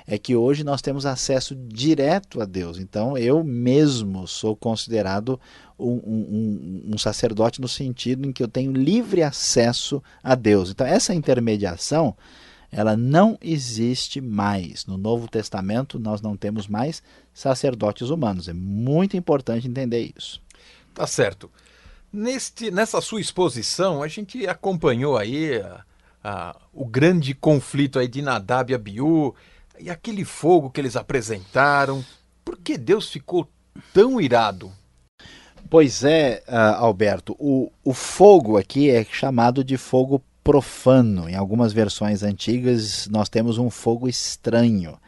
é 0.06 0.18
que 0.18 0.36
hoje 0.36 0.62
nós 0.62 0.82
temos 0.82 1.06
acesso 1.06 1.56
direto 1.56 2.42
a 2.42 2.44
Deus. 2.44 2.76
Então, 2.76 3.16
eu 3.16 3.42
mesmo 3.42 4.28
sou 4.28 4.54
considerado 4.54 5.40
um, 5.78 5.92
um, 5.92 6.82
um, 6.92 6.98
sacerdote 6.98 7.58
no 7.58 7.68
sentido 7.68 8.28
em 8.28 8.32
que 8.32 8.42
eu 8.42 8.48
tenho 8.48 8.70
livre 8.70 9.22
acesso 9.22 10.02
a 10.22 10.34
Deus. 10.34 10.68
Então, 10.68 10.86
essa 10.86 11.14
intermediação 11.14 12.14
ela 12.70 12.96
não 12.96 13.36
existe 13.40 14.20
mais. 14.20 14.86
No 14.86 14.96
Novo 14.96 15.28
Testamento, 15.28 15.98
nós 15.98 16.20
não 16.20 16.36
temos 16.36 16.68
mais 16.68 17.02
sacerdotes 17.34 18.10
humanos. 18.10 18.48
É 18.48 18.52
muito 18.52 19.16
importante 19.16 19.66
entender 19.66 20.12
isso. 20.16 20.40
Tá 20.94 21.06
certo. 21.06 21.50
Neste, 22.12 22.70
nessa 22.70 23.00
sua 23.00 23.20
exposição, 23.20 24.02
a 24.02 24.08
gente 24.08 24.46
acompanhou 24.46 25.16
aí 25.16 25.60
a, 25.60 25.84
a, 26.22 26.56
o 26.72 26.84
grande 26.84 27.34
conflito 27.34 27.98
aí 27.98 28.08
de 28.08 28.22
Nadab 28.22 28.70
e 28.70 28.74
Abiú 28.74 29.34
e 29.78 29.90
aquele 29.90 30.24
fogo 30.24 30.70
que 30.70 30.80
eles 30.80 30.96
apresentaram. 30.96 32.04
Por 32.44 32.56
que 32.56 32.76
Deus 32.76 33.10
ficou 33.10 33.48
tão 33.92 34.20
irado? 34.20 34.72
Pois 35.68 36.02
é, 36.02 36.42
uh, 36.48 36.84
Alberto, 36.84 37.36
o, 37.38 37.70
o 37.84 37.94
fogo 37.94 38.56
aqui 38.56 38.90
é 38.90 39.04
chamado 39.04 39.62
de 39.62 39.76
fogo 39.76 40.20
profano. 40.50 41.28
Em 41.28 41.36
algumas 41.36 41.72
versões 41.72 42.24
antigas, 42.24 43.06
nós 43.06 43.28
temos 43.28 43.56
um 43.56 43.70
fogo 43.70 44.08
estranho. 44.08 44.98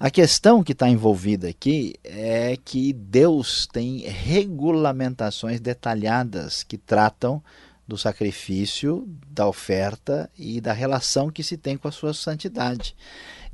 A 0.00 0.10
questão 0.10 0.64
que 0.64 0.72
está 0.72 0.88
envolvida 0.88 1.48
aqui 1.48 1.94
é 2.02 2.56
que 2.56 2.92
Deus 2.92 3.68
tem 3.72 3.98
regulamentações 3.98 5.60
detalhadas 5.60 6.64
que 6.64 6.76
tratam 6.76 7.40
do 7.86 7.96
sacrifício, 7.96 9.08
da 9.30 9.46
oferta 9.46 10.28
e 10.36 10.60
da 10.60 10.72
relação 10.72 11.30
que 11.30 11.44
se 11.44 11.56
tem 11.56 11.76
com 11.76 11.86
a 11.86 11.92
sua 11.92 12.12
santidade. 12.12 12.96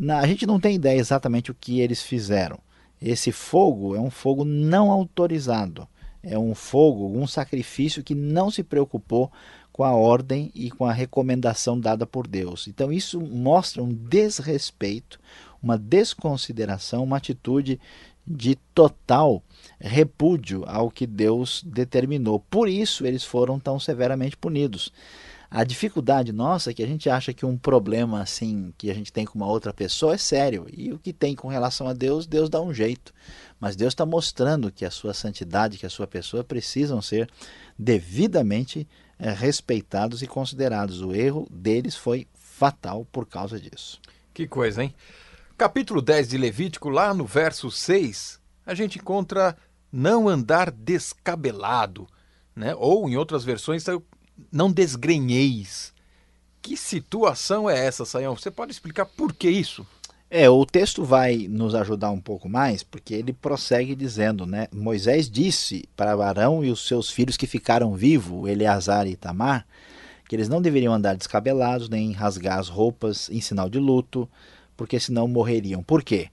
a 0.09 0.27
gente 0.27 0.47
não 0.47 0.59
tem 0.59 0.77
ideia 0.77 0.99
exatamente 0.99 1.51
o 1.51 1.55
que 1.55 1.81
eles 1.81 2.03
fizeram. 2.03 2.59
Esse 2.99 3.31
fogo 3.31 3.95
é 3.95 4.01
um 4.01 4.11
fogo 4.11 4.43
não 4.43 4.91
autorizado. 4.91 5.87
É 6.23 6.39
um 6.39 6.55
fogo, 6.55 7.19
um 7.19 7.27
sacrifício 7.27 8.03
que 8.03 8.15
não 8.15 8.51
se 8.51 8.63
preocupou 8.63 9.31
com 9.81 9.85
a 9.85 9.93
ordem 9.93 10.53
e 10.55 10.71
com 10.71 10.85
a 10.85 10.93
recomendação 10.93 11.81
dada 11.81 12.05
por 12.05 12.27
Deus. 12.27 12.69
Então, 12.69 12.93
isso 12.93 13.19
mostra 13.19 13.83
um 13.83 13.89
desrespeito, 13.89 15.19
uma 15.63 15.79
desconsideração, 15.79 17.03
uma 17.03 17.17
atitude 17.17 17.81
de 18.27 18.57
total 18.75 19.43
repúdio 19.81 20.65
ao 20.67 20.91
que 20.91 21.07
Deus 21.07 21.63
determinou. 21.65 22.41
Por 22.51 22.69
isso, 22.69 23.07
eles 23.07 23.25
foram 23.25 23.59
tão 23.59 23.81
severamente 23.81 24.37
punidos. 24.37 24.93
A 25.51 25.65
dificuldade 25.65 26.33
nossa 26.33 26.71
é 26.71 26.75
que 26.75 26.83
a 26.83 26.87
gente 26.87 27.11
acha 27.11 27.35
que 27.35 27.45
um 27.45 27.59
problema 27.59 28.23
assim 28.23 28.73
que 28.79 28.89
a 28.89 28.95
gente 28.95 29.13
tem 29.13 29.27
com 29.27 29.37
uma 29.37 29.49
outra 29.49 29.75
pessoa 29.75 30.15
é 30.15 30.19
sério. 30.19 30.67
E 30.73 30.93
o 30.93 30.99
que 30.99 31.13
tem 31.13 31.35
com 31.35 31.49
relação 31.49 31.89
a 31.89 31.93
Deus, 31.93 32.25
Deus 32.25 32.49
dá 32.49 32.61
um 32.61 32.73
jeito. 32.73 33.13
Mas 33.59 33.75
Deus 33.75 33.93
está 33.93 34.07
mostrando 34.07 34.71
que 34.71 34.85
a 34.85 34.93
sua 34.93 35.13
santidade, 35.13 35.77
que 35.77 35.85
a 35.85 35.91
sua 35.91 36.07
pessoa 36.07 36.45
precisam 36.45 37.03
ser 37.03 37.29
devidamente 37.77 38.87
é, 39.19 39.33
respeitados 39.33 40.23
e 40.23 40.29
considerados. 40.29 41.03
O 41.03 41.13
erro 41.13 41.49
deles 41.51 41.97
foi 41.97 42.29
fatal 42.33 43.05
por 43.11 43.27
causa 43.27 43.59
disso. 43.59 44.01
Que 44.33 44.47
coisa, 44.47 44.85
hein? 44.85 44.95
Capítulo 45.59 46.01
10 46.01 46.29
de 46.29 46.39
Levítico, 46.39 46.89
lá 46.89 47.13
no 47.13 47.27
verso 47.27 47.73
6, 47.73 48.41
a 48.65 48.73
gente 48.73 48.99
encontra 48.99 49.57
não 49.93 50.29
andar 50.29 50.71
descabelado, 50.71 52.07
né? 52.55 52.73
ou 52.77 53.09
em 53.09 53.17
outras 53.17 53.43
versões, 53.43 53.85
não 54.51 54.71
desgrenheis. 54.71 55.93
Que 56.63 56.77
situação 56.77 57.69
é 57.69 57.87
essa, 57.87 58.05
Sayão? 58.05 58.37
Você 58.37 58.51
pode 58.51 58.73
explicar 58.73 59.07
por 59.07 59.33
que 59.33 59.49
isso? 59.49 59.87
É, 60.31 60.49
o 60.49 60.65
texto 60.65 61.03
vai 61.03 61.49
nos 61.49 61.75
ajudar 61.75 62.11
um 62.11 62.21
pouco 62.21 62.49
mais, 62.49 62.85
porque 62.85 63.15
ele 63.15 63.33
prossegue 63.33 63.97
dizendo, 63.97 64.47
né? 64.47 64.69
Moisés 64.73 65.29
disse 65.29 65.89
para 65.97 66.13
Arão 66.25 66.65
e 66.65 66.71
os 66.71 66.87
seus 66.87 67.11
filhos 67.11 67.37
que 67.37 67.49
ficaram 67.49 67.95
vivos, 67.97 68.49
Eleazar 68.49 69.09
e 69.09 69.13
Itamar, 69.13 69.67
que 70.29 70.37
eles 70.37 70.49
não 70.49 70.63
deveriam 70.63 70.95
andar 70.95 71.17
descabelados, 71.17 71.89
nem 71.89 72.13
rasgar 72.13 72.61
as 72.61 72.69
roupas 72.69 73.29
em 73.31 73.41
sinal 73.41 73.69
de 73.69 73.81
luto, 73.81 74.31
porque 74.77 75.01
senão 75.01 75.27
morreriam. 75.27 75.83
Por 75.83 76.05
quê? 76.05 76.29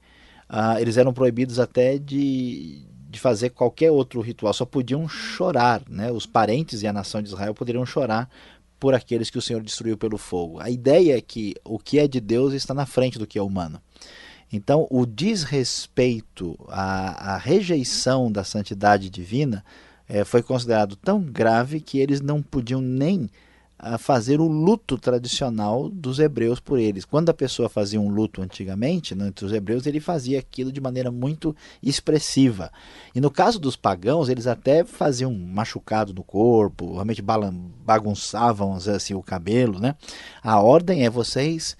Ah, 0.48 0.80
eles 0.80 0.96
eram 0.96 1.12
proibidos 1.12 1.58
até 1.58 1.98
de, 1.98 2.86
de 3.18 3.20
fazer 3.20 3.50
qualquer 3.50 3.90
outro 3.90 4.20
ritual, 4.20 4.54
só 4.54 4.64
podiam 4.64 5.08
chorar, 5.08 5.82
né? 5.88 6.10
Os 6.12 6.24
parentes 6.24 6.82
e 6.82 6.86
a 6.86 6.92
nação 6.92 7.20
de 7.20 7.28
Israel 7.28 7.52
poderiam 7.52 7.84
chorar 7.84 8.30
por 8.78 8.94
aqueles 8.94 9.28
que 9.28 9.36
o 9.36 9.42
Senhor 9.42 9.60
destruiu 9.60 9.98
pelo 9.98 10.16
fogo. 10.16 10.60
A 10.60 10.70
ideia 10.70 11.18
é 11.18 11.20
que 11.20 11.56
o 11.64 11.80
que 11.80 11.98
é 11.98 12.06
de 12.06 12.20
Deus 12.20 12.54
está 12.54 12.72
na 12.72 12.86
frente 12.86 13.18
do 13.18 13.26
que 13.26 13.36
é 13.36 13.42
humano. 13.42 13.82
Então, 14.52 14.86
o 14.88 15.04
desrespeito, 15.04 16.56
a, 16.68 17.34
a 17.34 17.36
rejeição 17.36 18.30
da 18.30 18.44
santidade 18.44 19.10
divina 19.10 19.64
é, 20.08 20.24
foi 20.24 20.40
considerado 20.40 20.94
tão 20.94 21.20
grave 21.20 21.80
que 21.80 21.98
eles 21.98 22.20
não 22.20 22.40
podiam 22.40 22.80
nem 22.80 23.28
a 23.78 23.96
fazer 23.96 24.40
o 24.40 24.48
luto 24.48 24.98
tradicional 24.98 25.88
dos 25.88 26.18
hebreus 26.18 26.58
por 26.58 26.78
eles. 26.78 27.04
Quando 27.04 27.30
a 27.30 27.34
pessoa 27.34 27.68
fazia 27.68 28.00
um 28.00 28.08
luto 28.08 28.42
antigamente, 28.42 29.14
né, 29.14 29.28
entre 29.28 29.44
os 29.44 29.52
hebreus, 29.52 29.86
ele 29.86 30.00
fazia 30.00 30.38
aquilo 30.38 30.72
de 30.72 30.80
maneira 30.80 31.12
muito 31.12 31.54
expressiva. 31.82 32.72
E 33.14 33.20
no 33.20 33.30
caso 33.30 33.60
dos 33.60 33.76
pagãos, 33.76 34.28
eles 34.28 34.48
até 34.48 34.84
faziam 34.84 35.30
um 35.30 35.46
machucado 35.46 36.12
no 36.12 36.24
corpo, 36.24 36.94
realmente 36.94 37.22
bagunçavam 37.22 38.74
assim, 38.74 39.14
o 39.14 39.22
cabelo. 39.22 39.78
Né? 39.78 39.94
A 40.42 40.60
ordem 40.60 41.04
é 41.04 41.10
vocês 41.10 41.76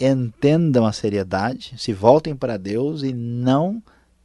entendam 0.00 0.86
a 0.86 0.92
seriedade, 0.92 1.74
se 1.76 1.92
voltem 1.92 2.34
para 2.34 2.56
Deus 2.56 3.02
e 3.02 3.12
não 3.12 3.82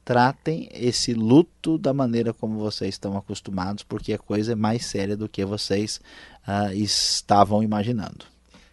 tratem 0.07 0.69
esse 0.71 1.13
luto 1.13 1.77
da 1.77 1.93
maneira 1.93 2.33
como 2.33 2.57
vocês 2.59 2.95
estão 2.95 3.17
acostumados, 3.17 3.83
porque 3.83 4.13
a 4.13 4.17
coisa 4.17 4.53
é 4.53 4.55
mais 4.55 4.85
séria 4.85 5.17
do 5.17 5.27
que 5.27 5.43
vocês 5.43 5.99
uh, 6.47 6.71
estavam 6.71 7.61
imaginando. 7.61 8.25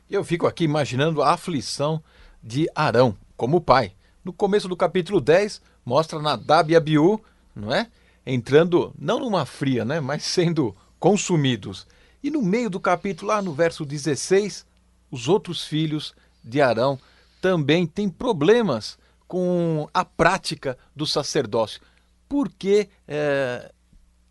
Eu 0.09 0.23
fico 0.23 0.47
aqui 0.47 0.63
imaginando 0.63 1.21
a 1.23 1.33
aflição 1.33 2.01
de 2.41 2.71
Arão 2.73 3.17
como 3.37 3.61
pai. 3.61 3.95
No 4.25 4.33
começo 4.33 4.69
do 4.69 4.77
capítulo 4.77 5.21
10, 5.21 5.61
mostra 5.85 6.23
Nadab 6.23 6.73
e 6.73 6.77
Abiú, 6.77 7.21
não 7.53 7.75
é? 7.75 7.89
Entrando 8.25 8.95
não 8.97 9.19
numa 9.19 9.45
fria, 9.45 9.85
né, 9.85 9.99
mas 9.99 10.23
sendo 10.23 10.73
consumidos. 11.01 11.85
E 12.23 12.31
no 12.31 12.43
meio 12.43 12.71
do 12.71 12.79
capítulo, 12.79 13.33
lá 13.33 13.43
no 13.43 13.53
verso 13.53 13.85
16, 13.85 14.65
os 15.11 15.27
outros 15.27 15.65
filhos 15.65 16.15
de 16.45 16.61
Arão 16.61 16.97
também 17.41 17.89
têm 17.89 18.09
problemas 18.09 18.97
com 19.35 19.89
a 19.93 20.05
prática 20.05 20.79
do 20.95 21.05
sacerdócio. 21.05 21.81
Por 22.29 22.49
que 22.49 22.89
é, 23.09 23.73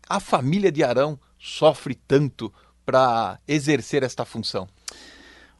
a 0.08 0.18
família 0.18 0.72
de 0.72 0.82
Arão 0.82 1.20
sofre 1.38 1.94
tanto 1.94 2.50
para 2.86 3.38
exercer 3.46 4.02
esta 4.02 4.24
função? 4.24 4.66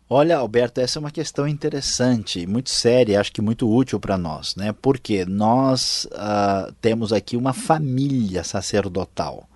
Olha, 0.08 0.38
Alberto, 0.38 0.80
essa 0.80 0.98
é 0.98 1.00
uma 1.00 1.10
questão 1.10 1.46
interessante, 1.46 2.46
muito 2.46 2.70
séria, 2.70 3.20
acho 3.20 3.32
que 3.32 3.42
muito 3.42 3.70
útil 3.70 4.00
para 4.00 4.16
nós, 4.16 4.56
né? 4.56 4.74
Porque 4.80 5.26
nós 5.26 6.06
uh, 6.06 6.72
temos 6.80 7.12
aqui 7.12 7.36
uma 7.36 7.52
família 7.52 8.42
sacerdotal 8.44 9.46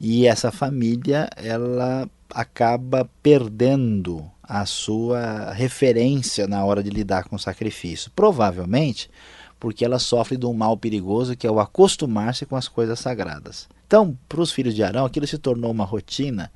e 0.00 0.26
essa 0.26 0.50
família 0.50 1.28
ela 1.36 2.08
acaba 2.30 3.06
perdendo 3.22 4.30
a 4.48 4.64
sua 4.64 5.52
referência 5.52 6.46
na 6.46 6.64
hora 6.64 6.82
de 6.82 6.90
lidar 6.90 7.24
com 7.24 7.36
o 7.36 7.38
sacrifício, 7.38 8.10
provavelmente 8.14 9.10
porque 9.58 9.84
ela 9.84 9.98
sofre 9.98 10.36
de 10.36 10.46
um 10.46 10.52
mal 10.52 10.76
perigoso 10.76 11.36
que 11.36 11.46
é 11.46 11.50
o 11.50 11.58
acostumar-se 11.58 12.46
com 12.46 12.56
as 12.56 12.68
coisas 12.68 12.98
sagradas. 13.00 13.68
Então, 13.86 14.16
para 14.28 14.40
os 14.40 14.52
filhos 14.52 14.74
de 14.74 14.82
Arão, 14.82 15.04
aquilo 15.04 15.26
se 15.26 15.38
tornou 15.38 15.70
uma 15.70 15.84
rotina 15.84 16.52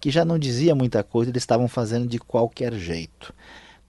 que 0.00 0.10
já 0.10 0.24
não 0.24 0.38
dizia 0.38 0.74
muita 0.74 1.04
coisa, 1.04 1.30
eles 1.30 1.42
estavam 1.42 1.68
fazendo 1.68 2.06
de 2.06 2.18
qualquer 2.18 2.72
jeito. 2.74 3.34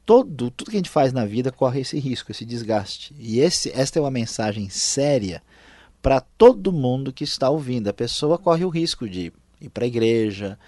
Todo, 0.05 0.51
tudo 0.51 0.69
que 0.69 0.75
a 0.75 0.79
gente 0.79 0.89
faz 0.89 1.13
na 1.13 1.25
vida 1.25 1.51
corre 1.51 1.81
esse 1.81 1.97
risco, 1.97 2.31
esse 2.31 2.43
desgaste. 2.43 3.15
E 3.17 3.39
esse, 3.39 3.71
esta 3.71 3.97
é 3.97 4.01
uma 4.01 4.11
mensagem 4.11 4.67
séria 4.69 5.41
para 6.01 6.19
todo 6.19 6.73
mundo 6.73 7.13
que 7.13 7.23
está 7.23 7.49
ouvindo. 7.49 7.87
A 7.87 7.93
pessoa 7.93 8.37
corre 8.37 8.65
o 8.65 8.69
risco 8.69 9.07
de 9.07 9.31
ir 9.61 9.69
para 9.69 9.85
a 9.85 9.87
igreja, 9.87 10.59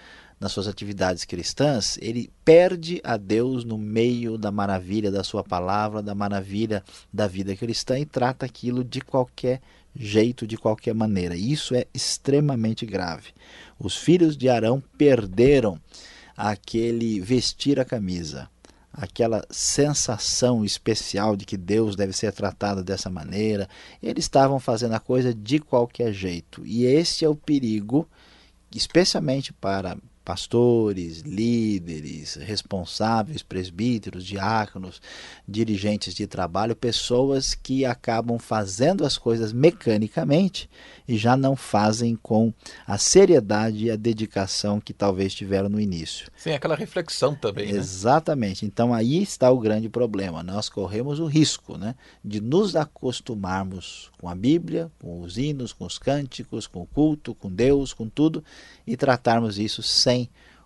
nas 0.43 0.51
suas 0.51 0.67
atividades 0.67 1.23
cristãs, 1.23 1.97
ele 2.01 2.29
perde 2.43 2.99
a 3.01 3.15
Deus 3.15 3.63
no 3.63 3.77
meio 3.77 4.38
da 4.38 4.51
maravilha 4.51 5.10
da 5.10 5.23
sua 5.23 5.41
palavra, 5.41 6.03
da 6.03 6.13
maravilha 6.13 6.84
da 7.13 7.27
vida 7.27 7.56
cristã 7.56 7.97
e 7.97 8.06
trata 8.06 8.45
aquilo 8.45 8.84
de 8.84 8.99
qualquer 8.99 9.62
jeito, 9.95 10.45
de 10.45 10.58
qualquer 10.58 10.93
maneira. 10.93 11.34
Isso 11.34 11.73
é 11.73 11.86
extremamente 11.93 12.86
grave. 12.86 13.29
Os 13.79 13.95
filhos 13.95 14.36
de 14.36 14.49
Arão 14.49 14.84
perderam 14.97 15.79
aquele 16.36 17.21
vestir 17.21 17.79
a 17.79 17.86
camisa, 17.86 18.49
aquela 18.91 19.45
sensação 19.49 20.65
especial 20.65 21.38
de 21.38 21.45
que 21.45 21.56
Deus 21.56 21.95
deve 21.95 22.12
ser 22.12 22.34
tratado 22.34 22.84
dessa 22.84 23.10
maneira. 23.10 23.65
Eles 24.01 24.25
estavam 24.25 24.60
fazendo 24.60 24.93
a 24.93 24.99
coisa 24.99 25.34
de 25.34 25.60
qualquer 25.60 26.12
jeito. 26.12 26.65
E 26.65 26.84
esse 26.84 27.23
é 27.23 27.29
o 27.29 27.36
perigo, 27.36 28.06
especialmente 28.75 29.53
para 29.53 29.97
pastores, 30.23 31.19
líderes, 31.21 32.36
responsáveis, 32.36 33.43
presbíteros, 33.43 34.25
diáconos, 34.25 35.01
dirigentes 35.47 36.13
de 36.13 36.25
trabalho, 36.25 36.75
pessoas 36.75 37.53
que 37.53 37.86
acabam 37.86 38.39
fazendo 38.39 39.05
as 39.05 39.17
coisas 39.17 39.51
mecanicamente 39.51 40.69
e 41.07 41.17
já 41.17 41.36
não 41.36 41.55
fazem 41.55 42.15
com 42.15 42.53
a 42.88 42.97
seriedade 42.97 43.86
e 43.86 43.91
a 43.91 43.95
dedicação 43.95 44.79
que 44.79 44.93
talvez 44.93 45.33
tiveram 45.33 45.67
no 45.67 45.79
início. 45.79 46.29
Sem 46.38 46.53
aquela 46.53 46.75
reflexão 46.75 47.36
também. 47.36 47.71
Né? 47.71 47.77
Exatamente. 47.77 48.65
Então 48.65 48.93
aí 48.93 49.21
está 49.21 49.51
o 49.51 49.59
grande 49.59 49.89
problema. 49.89 50.41
Nós 50.41 50.69
corremos 50.69 51.19
o 51.19 51.25
risco 51.25 51.77
né, 51.77 51.95
de 52.23 52.39
nos 52.39 52.75
acostumarmos 52.75 54.12
com 54.19 54.29
a 54.29 54.36
Bíblia, 54.36 54.89
com 55.01 55.21
os 55.21 55.38
hinos, 55.38 55.73
com 55.73 55.86
os 55.86 55.97
cânticos, 55.97 56.65
com 56.65 56.81
o 56.81 56.86
culto, 56.86 57.36
com 57.36 57.51
Deus, 57.51 57.93
com 57.93 58.07
tudo, 58.07 58.43
e 58.88 58.95
tratarmos 58.95 59.59
isso 59.59 59.83
sem 59.83 60.12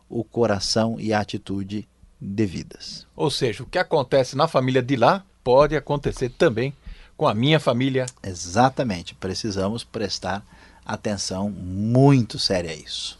o 0.09 0.23
coração 0.23 0.97
e 0.99 1.13
a 1.13 1.19
atitude 1.19 1.87
devidas. 2.19 3.05
Ou 3.15 3.29
seja, 3.29 3.63
o 3.63 3.65
que 3.65 3.77
acontece 3.77 4.35
na 4.35 4.47
família 4.47 4.81
de 4.81 4.95
lá 4.95 5.23
pode 5.43 5.75
acontecer 5.75 6.29
também 6.29 6.73
com 7.15 7.27
a 7.27 7.33
minha 7.33 7.59
família. 7.59 8.05
Exatamente. 8.23 9.15
Precisamos 9.15 9.83
prestar 9.83 10.43
atenção 10.85 11.49
muito 11.49 12.39
séria 12.39 12.71
a 12.71 12.75
isso. 12.75 13.19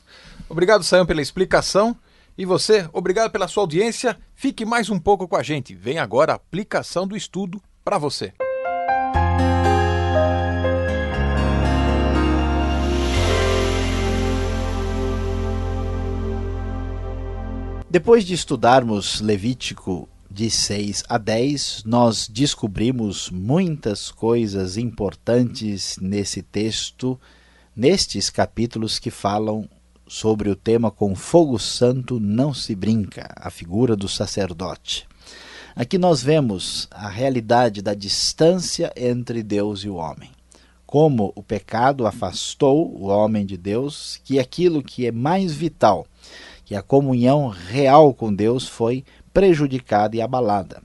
Obrigado, 0.50 0.84
Sayão, 0.84 1.06
pela 1.06 1.22
explicação. 1.22 1.96
E 2.38 2.46
você, 2.46 2.88
obrigado 2.94 3.32
pela 3.32 3.48
sua 3.48 3.64
audiência. 3.64 4.18
Fique 4.36 4.64
mais 4.64 4.90
um 4.90 5.00
pouco 5.00 5.28
com 5.28 5.36
a 5.36 5.44
gente. 5.44 5.74
Vem 5.74 5.98
agora 5.98 6.34
a 6.34 6.36
aplicação 6.36 7.08
do 7.08 7.18
estudo 7.18 7.62
para 7.84 7.98
você. 7.98 8.34
Depois 17.90 18.26
de 18.26 18.34
estudarmos 18.34 19.22
Levítico 19.22 20.10
de 20.30 20.50
6 20.50 21.06
a 21.08 21.18
10, 21.18 21.84
nós 21.86 22.28
descobrimos 22.28 23.30
muitas 23.30 24.12
coisas 24.12 24.76
importantes 24.76 25.98
nesse 26.02 26.42
texto, 26.42 27.18
nestes 27.74 28.30
capítulos 28.30 29.00
que 29.00 29.10
falam 29.10 29.70
sobre 30.06 30.50
o 30.50 30.56
tema 30.56 30.92
com 30.92 31.16
fogo 31.16 31.58
santo 31.58 32.20
não 32.20 32.54
se 32.54 32.76
brinca, 32.76 33.34
a 33.38 33.50
figura 33.50 33.96
do 33.96 34.10
sacerdote. 34.10 35.08
Aqui 35.74 35.98
nós 35.98 36.22
vemos 36.22 36.90
a 36.92 37.08
realidade 37.08 37.82
da 37.82 37.94
distância 37.94 38.92
entre 38.98 39.42
Deus 39.42 39.86
e 39.86 39.90
o 39.90 39.96
homem. 39.96 40.30
Como 40.86 41.32
o 41.36 41.44
pecado 41.44 42.06
afastou 42.06 42.94
o 42.98 43.08
homem 43.08 43.46
de 43.46 43.56
Deus, 43.56 44.20
que 44.26 44.40
aquilo 44.40 44.84
que 44.84 45.06
é 45.06 45.12
mais 45.12 45.54
vital, 45.54 46.06
que 46.68 46.76
a 46.76 46.82
comunhão 46.82 47.48
real 47.48 48.14
com 48.14 48.34
Deus 48.34 48.68
foi 48.68 49.06
prejudicada 49.34 50.18
e 50.18 50.22
abalada. 50.22 50.84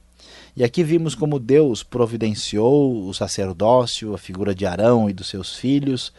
E 0.57 0.63
aqui 0.63 0.85
vimos 0.85 1.17
como 1.17 1.41
Deus 1.41 1.83
providenciou 1.83 3.09
o 3.09 3.13
sacerdócio, 3.13 4.15
a 4.15 4.19
figura 4.19 4.55
de 4.55 4.65
Arão 4.65 5.11
e 5.11 5.13
dos 5.13 5.29
seus 5.29 5.57
filhos, 5.57 6.13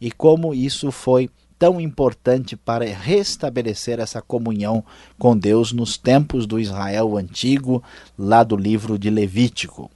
e 0.00 0.10
como 0.10 0.54
isso 0.54 0.90
foi 0.90 1.28
tão 1.58 1.78
importante 1.78 2.56
para 2.56 2.86
restabelecer 2.86 4.00
essa 4.00 4.22
comunhão 4.22 4.82
com 5.18 5.36
Deus 5.36 5.70
nos 5.70 5.98
tempos 5.98 6.46
do 6.46 6.58
Israel 6.58 7.18
antigo, 7.18 7.82
lá 8.18 8.42
do 8.42 8.56
livro 8.56 8.98
de 8.98 9.10
Levítico. 9.10 9.90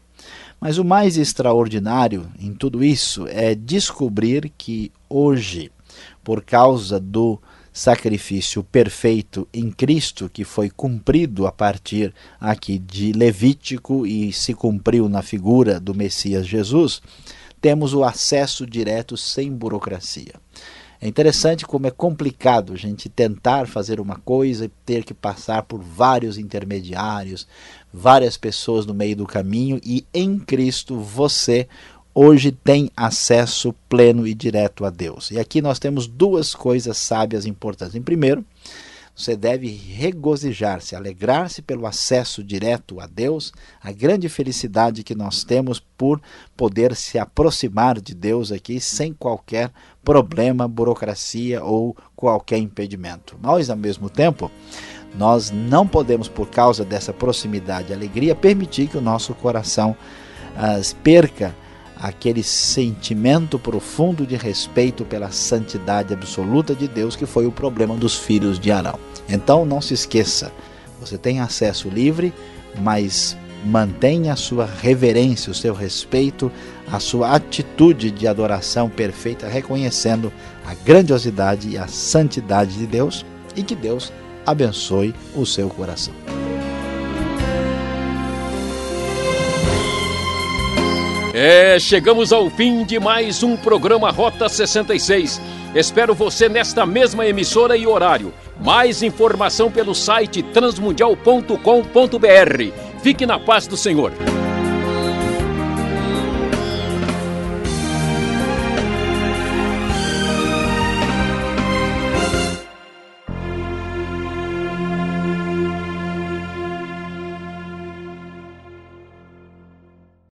Mas 0.60 0.76
o 0.76 0.84
mais 0.84 1.16
extraordinário 1.16 2.28
em 2.38 2.52
tudo 2.52 2.84
isso 2.84 3.26
é 3.28 3.54
descobrir 3.54 4.52
que 4.58 4.92
hoje, 5.08 5.72
por 6.22 6.44
causa 6.44 7.00
do 7.00 7.40
sacrifício 7.74 8.62
perfeito 8.62 9.48
em 9.52 9.68
Cristo, 9.68 10.30
que 10.32 10.44
foi 10.44 10.70
cumprido 10.70 11.44
a 11.44 11.50
partir 11.50 12.14
aqui 12.40 12.78
de 12.78 13.12
Levítico 13.12 14.06
e 14.06 14.32
se 14.32 14.54
cumpriu 14.54 15.08
na 15.08 15.22
figura 15.22 15.80
do 15.80 15.92
Messias 15.92 16.46
Jesus, 16.46 17.02
temos 17.60 17.92
o 17.92 18.04
acesso 18.04 18.64
direto 18.64 19.16
sem 19.16 19.50
burocracia. 19.50 20.34
É 21.00 21.08
interessante 21.08 21.66
como 21.66 21.88
é 21.88 21.90
complicado 21.90 22.72
a 22.72 22.76
gente 22.76 23.08
tentar 23.08 23.66
fazer 23.66 24.00
uma 24.00 24.16
coisa 24.16 24.66
e 24.66 24.72
ter 24.86 25.04
que 25.04 25.12
passar 25.12 25.64
por 25.64 25.82
vários 25.82 26.38
intermediários, 26.38 27.46
várias 27.92 28.36
pessoas 28.36 28.86
no 28.86 28.94
meio 28.94 29.16
do 29.16 29.26
caminho, 29.26 29.80
e 29.84 30.06
em 30.14 30.38
Cristo 30.38 30.98
você 31.00 31.68
hoje 32.14 32.52
tem 32.52 32.90
acesso 32.96 33.74
pleno 33.88 34.26
e 34.26 34.34
direto 34.34 34.84
a 34.84 34.90
Deus. 34.90 35.30
E 35.30 35.38
aqui 35.38 35.60
nós 35.60 35.78
temos 35.78 36.06
duas 36.06 36.54
coisas 36.54 36.96
sábias 36.96 37.44
importantes. 37.44 37.96
Em 37.96 38.02
primeiro, 38.02 38.44
você 39.16 39.36
deve 39.36 39.68
regozijar-se, 39.68 40.96
alegrar-se 40.96 41.62
pelo 41.62 41.86
acesso 41.86 42.42
direto 42.42 43.00
a 43.00 43.06
Deus, 43.06 43.52
a 43.80 43.92
grande 43.92 44.28
felicidade 44.28 45.04
que 45.04 45.14
nós 45.14 45.44
temos 45.44 45.78
por 45.78 46.20
poder 46.56 46.96
se 46.96 47.16
aproximar 47.16 48.00
de 48.00 48.12
Deus 48.12 48.50
aqui 48.50 48.80
sem 48.80 49.12
qualquer 49.12 49.70
problema, 50.04 50.66
burocracia 50.66 51.62
ou 51.62 51.96
qualquer 52.16 52.58
impedimento. 52.58 53.36
Mas, 53.40 53.70
ao 53.70 53.76
mesmo 53.76 54.10
tempo, 54.10 54.50
nós 55.16 55.48
não 55.52 55.86
podemos, 55.86 56.28
por 56.28 56.48
causa 56.48 56.84
dessa 56.84 57.12
proximidade 57.12 57.92
e 57.92 57.94
alegria, 57.94 58.34
permitir 58.34 58.88
que 58.88 58.98
o 58.98 59.02
nosso 59.02 59.32
coração 59.34 59.96
as 60.56 60.92
perca 60.92 61.54
aquele 62.04 62.42
sentimento 62.42 63.58
profundo 63.58 64.26
de 64.26 64.36
respeito 64.36 65.06
pela 65.06 65.30
santidade 65.30 66.12
absoluta 66.12 66.74
de 66.74 66.86
Deus, 66.86 67.16
que 67.16 67.24
foi 67.24 67.46
o 67.46 67.52
problema 67.52 67.96
dos 67.96 68.14
filhos 68.14 68.60
de 68.60 68.70
Arão. 68.70 68.98
Então 69.26 69.64
não 69.64 69.80
se 69.80 69.94
esqueça, 69.94 70.52
você 71.00 71.16
tem 71.16 71.40
acesso 71.40 71.88
livre, 71.88 72.30
mas 72.78 73.34
mantenha 73.64 74.34
a 74.34 74.36
sua 74.36 74.66
reverência, 74.66 75.50
o 75.50 75.54
seu 75.54 75.72
respeito, 75.72 76.52
a 76.92 77.00
sua 77.00 77.30
atitude 77.34 78.10
de 78.10 78.28
adoração 78.28 78.90
perfeita, 78.90 79.48
reconhecendo 79.48 80.30
a 80.66 80.74
grandiosidade 80.74 81.70
e 81.70 81.78
a 81.78 81.86
santidade 81.86 82.76
de 82.76 82.86
Deus 82.86 83.24
e 83.56 83.62
que 83.62 83.74
Deus 83.74 84.12
abençoe 84.44 85.14
o 85.34 85.46
seu 85.46 85.70
coração. 85.70 86.12
É, 91.36 91.80
chegamos 91.80 92.32
ao 92.32 92.48
fim 92.48 92.84
de 92.84 93.00
mais 93.00 93.42
um 93.42 93.56
programa 93.56 94.08
Rota 94.12 94.48
66. 94.48 95.42
Espero 95.74 96.14
você 96.14 96.48
nesta 96.48 96.86
mesma 96.86 97.26
emissora 97.26 97.76
e 97.76 97.88
horário. 97.88 98.32
Mais 98.60 99.02
informação 99.02 99.68
pelo 99.68 99.96
site 99.96 100.44
transmundial.com.br. 100.44 103.00
Fique 103.02 103.26
na 103.26 103.40
paz 103.40 103.66
do 103.66 103.76
Senhor. 103.76 104.12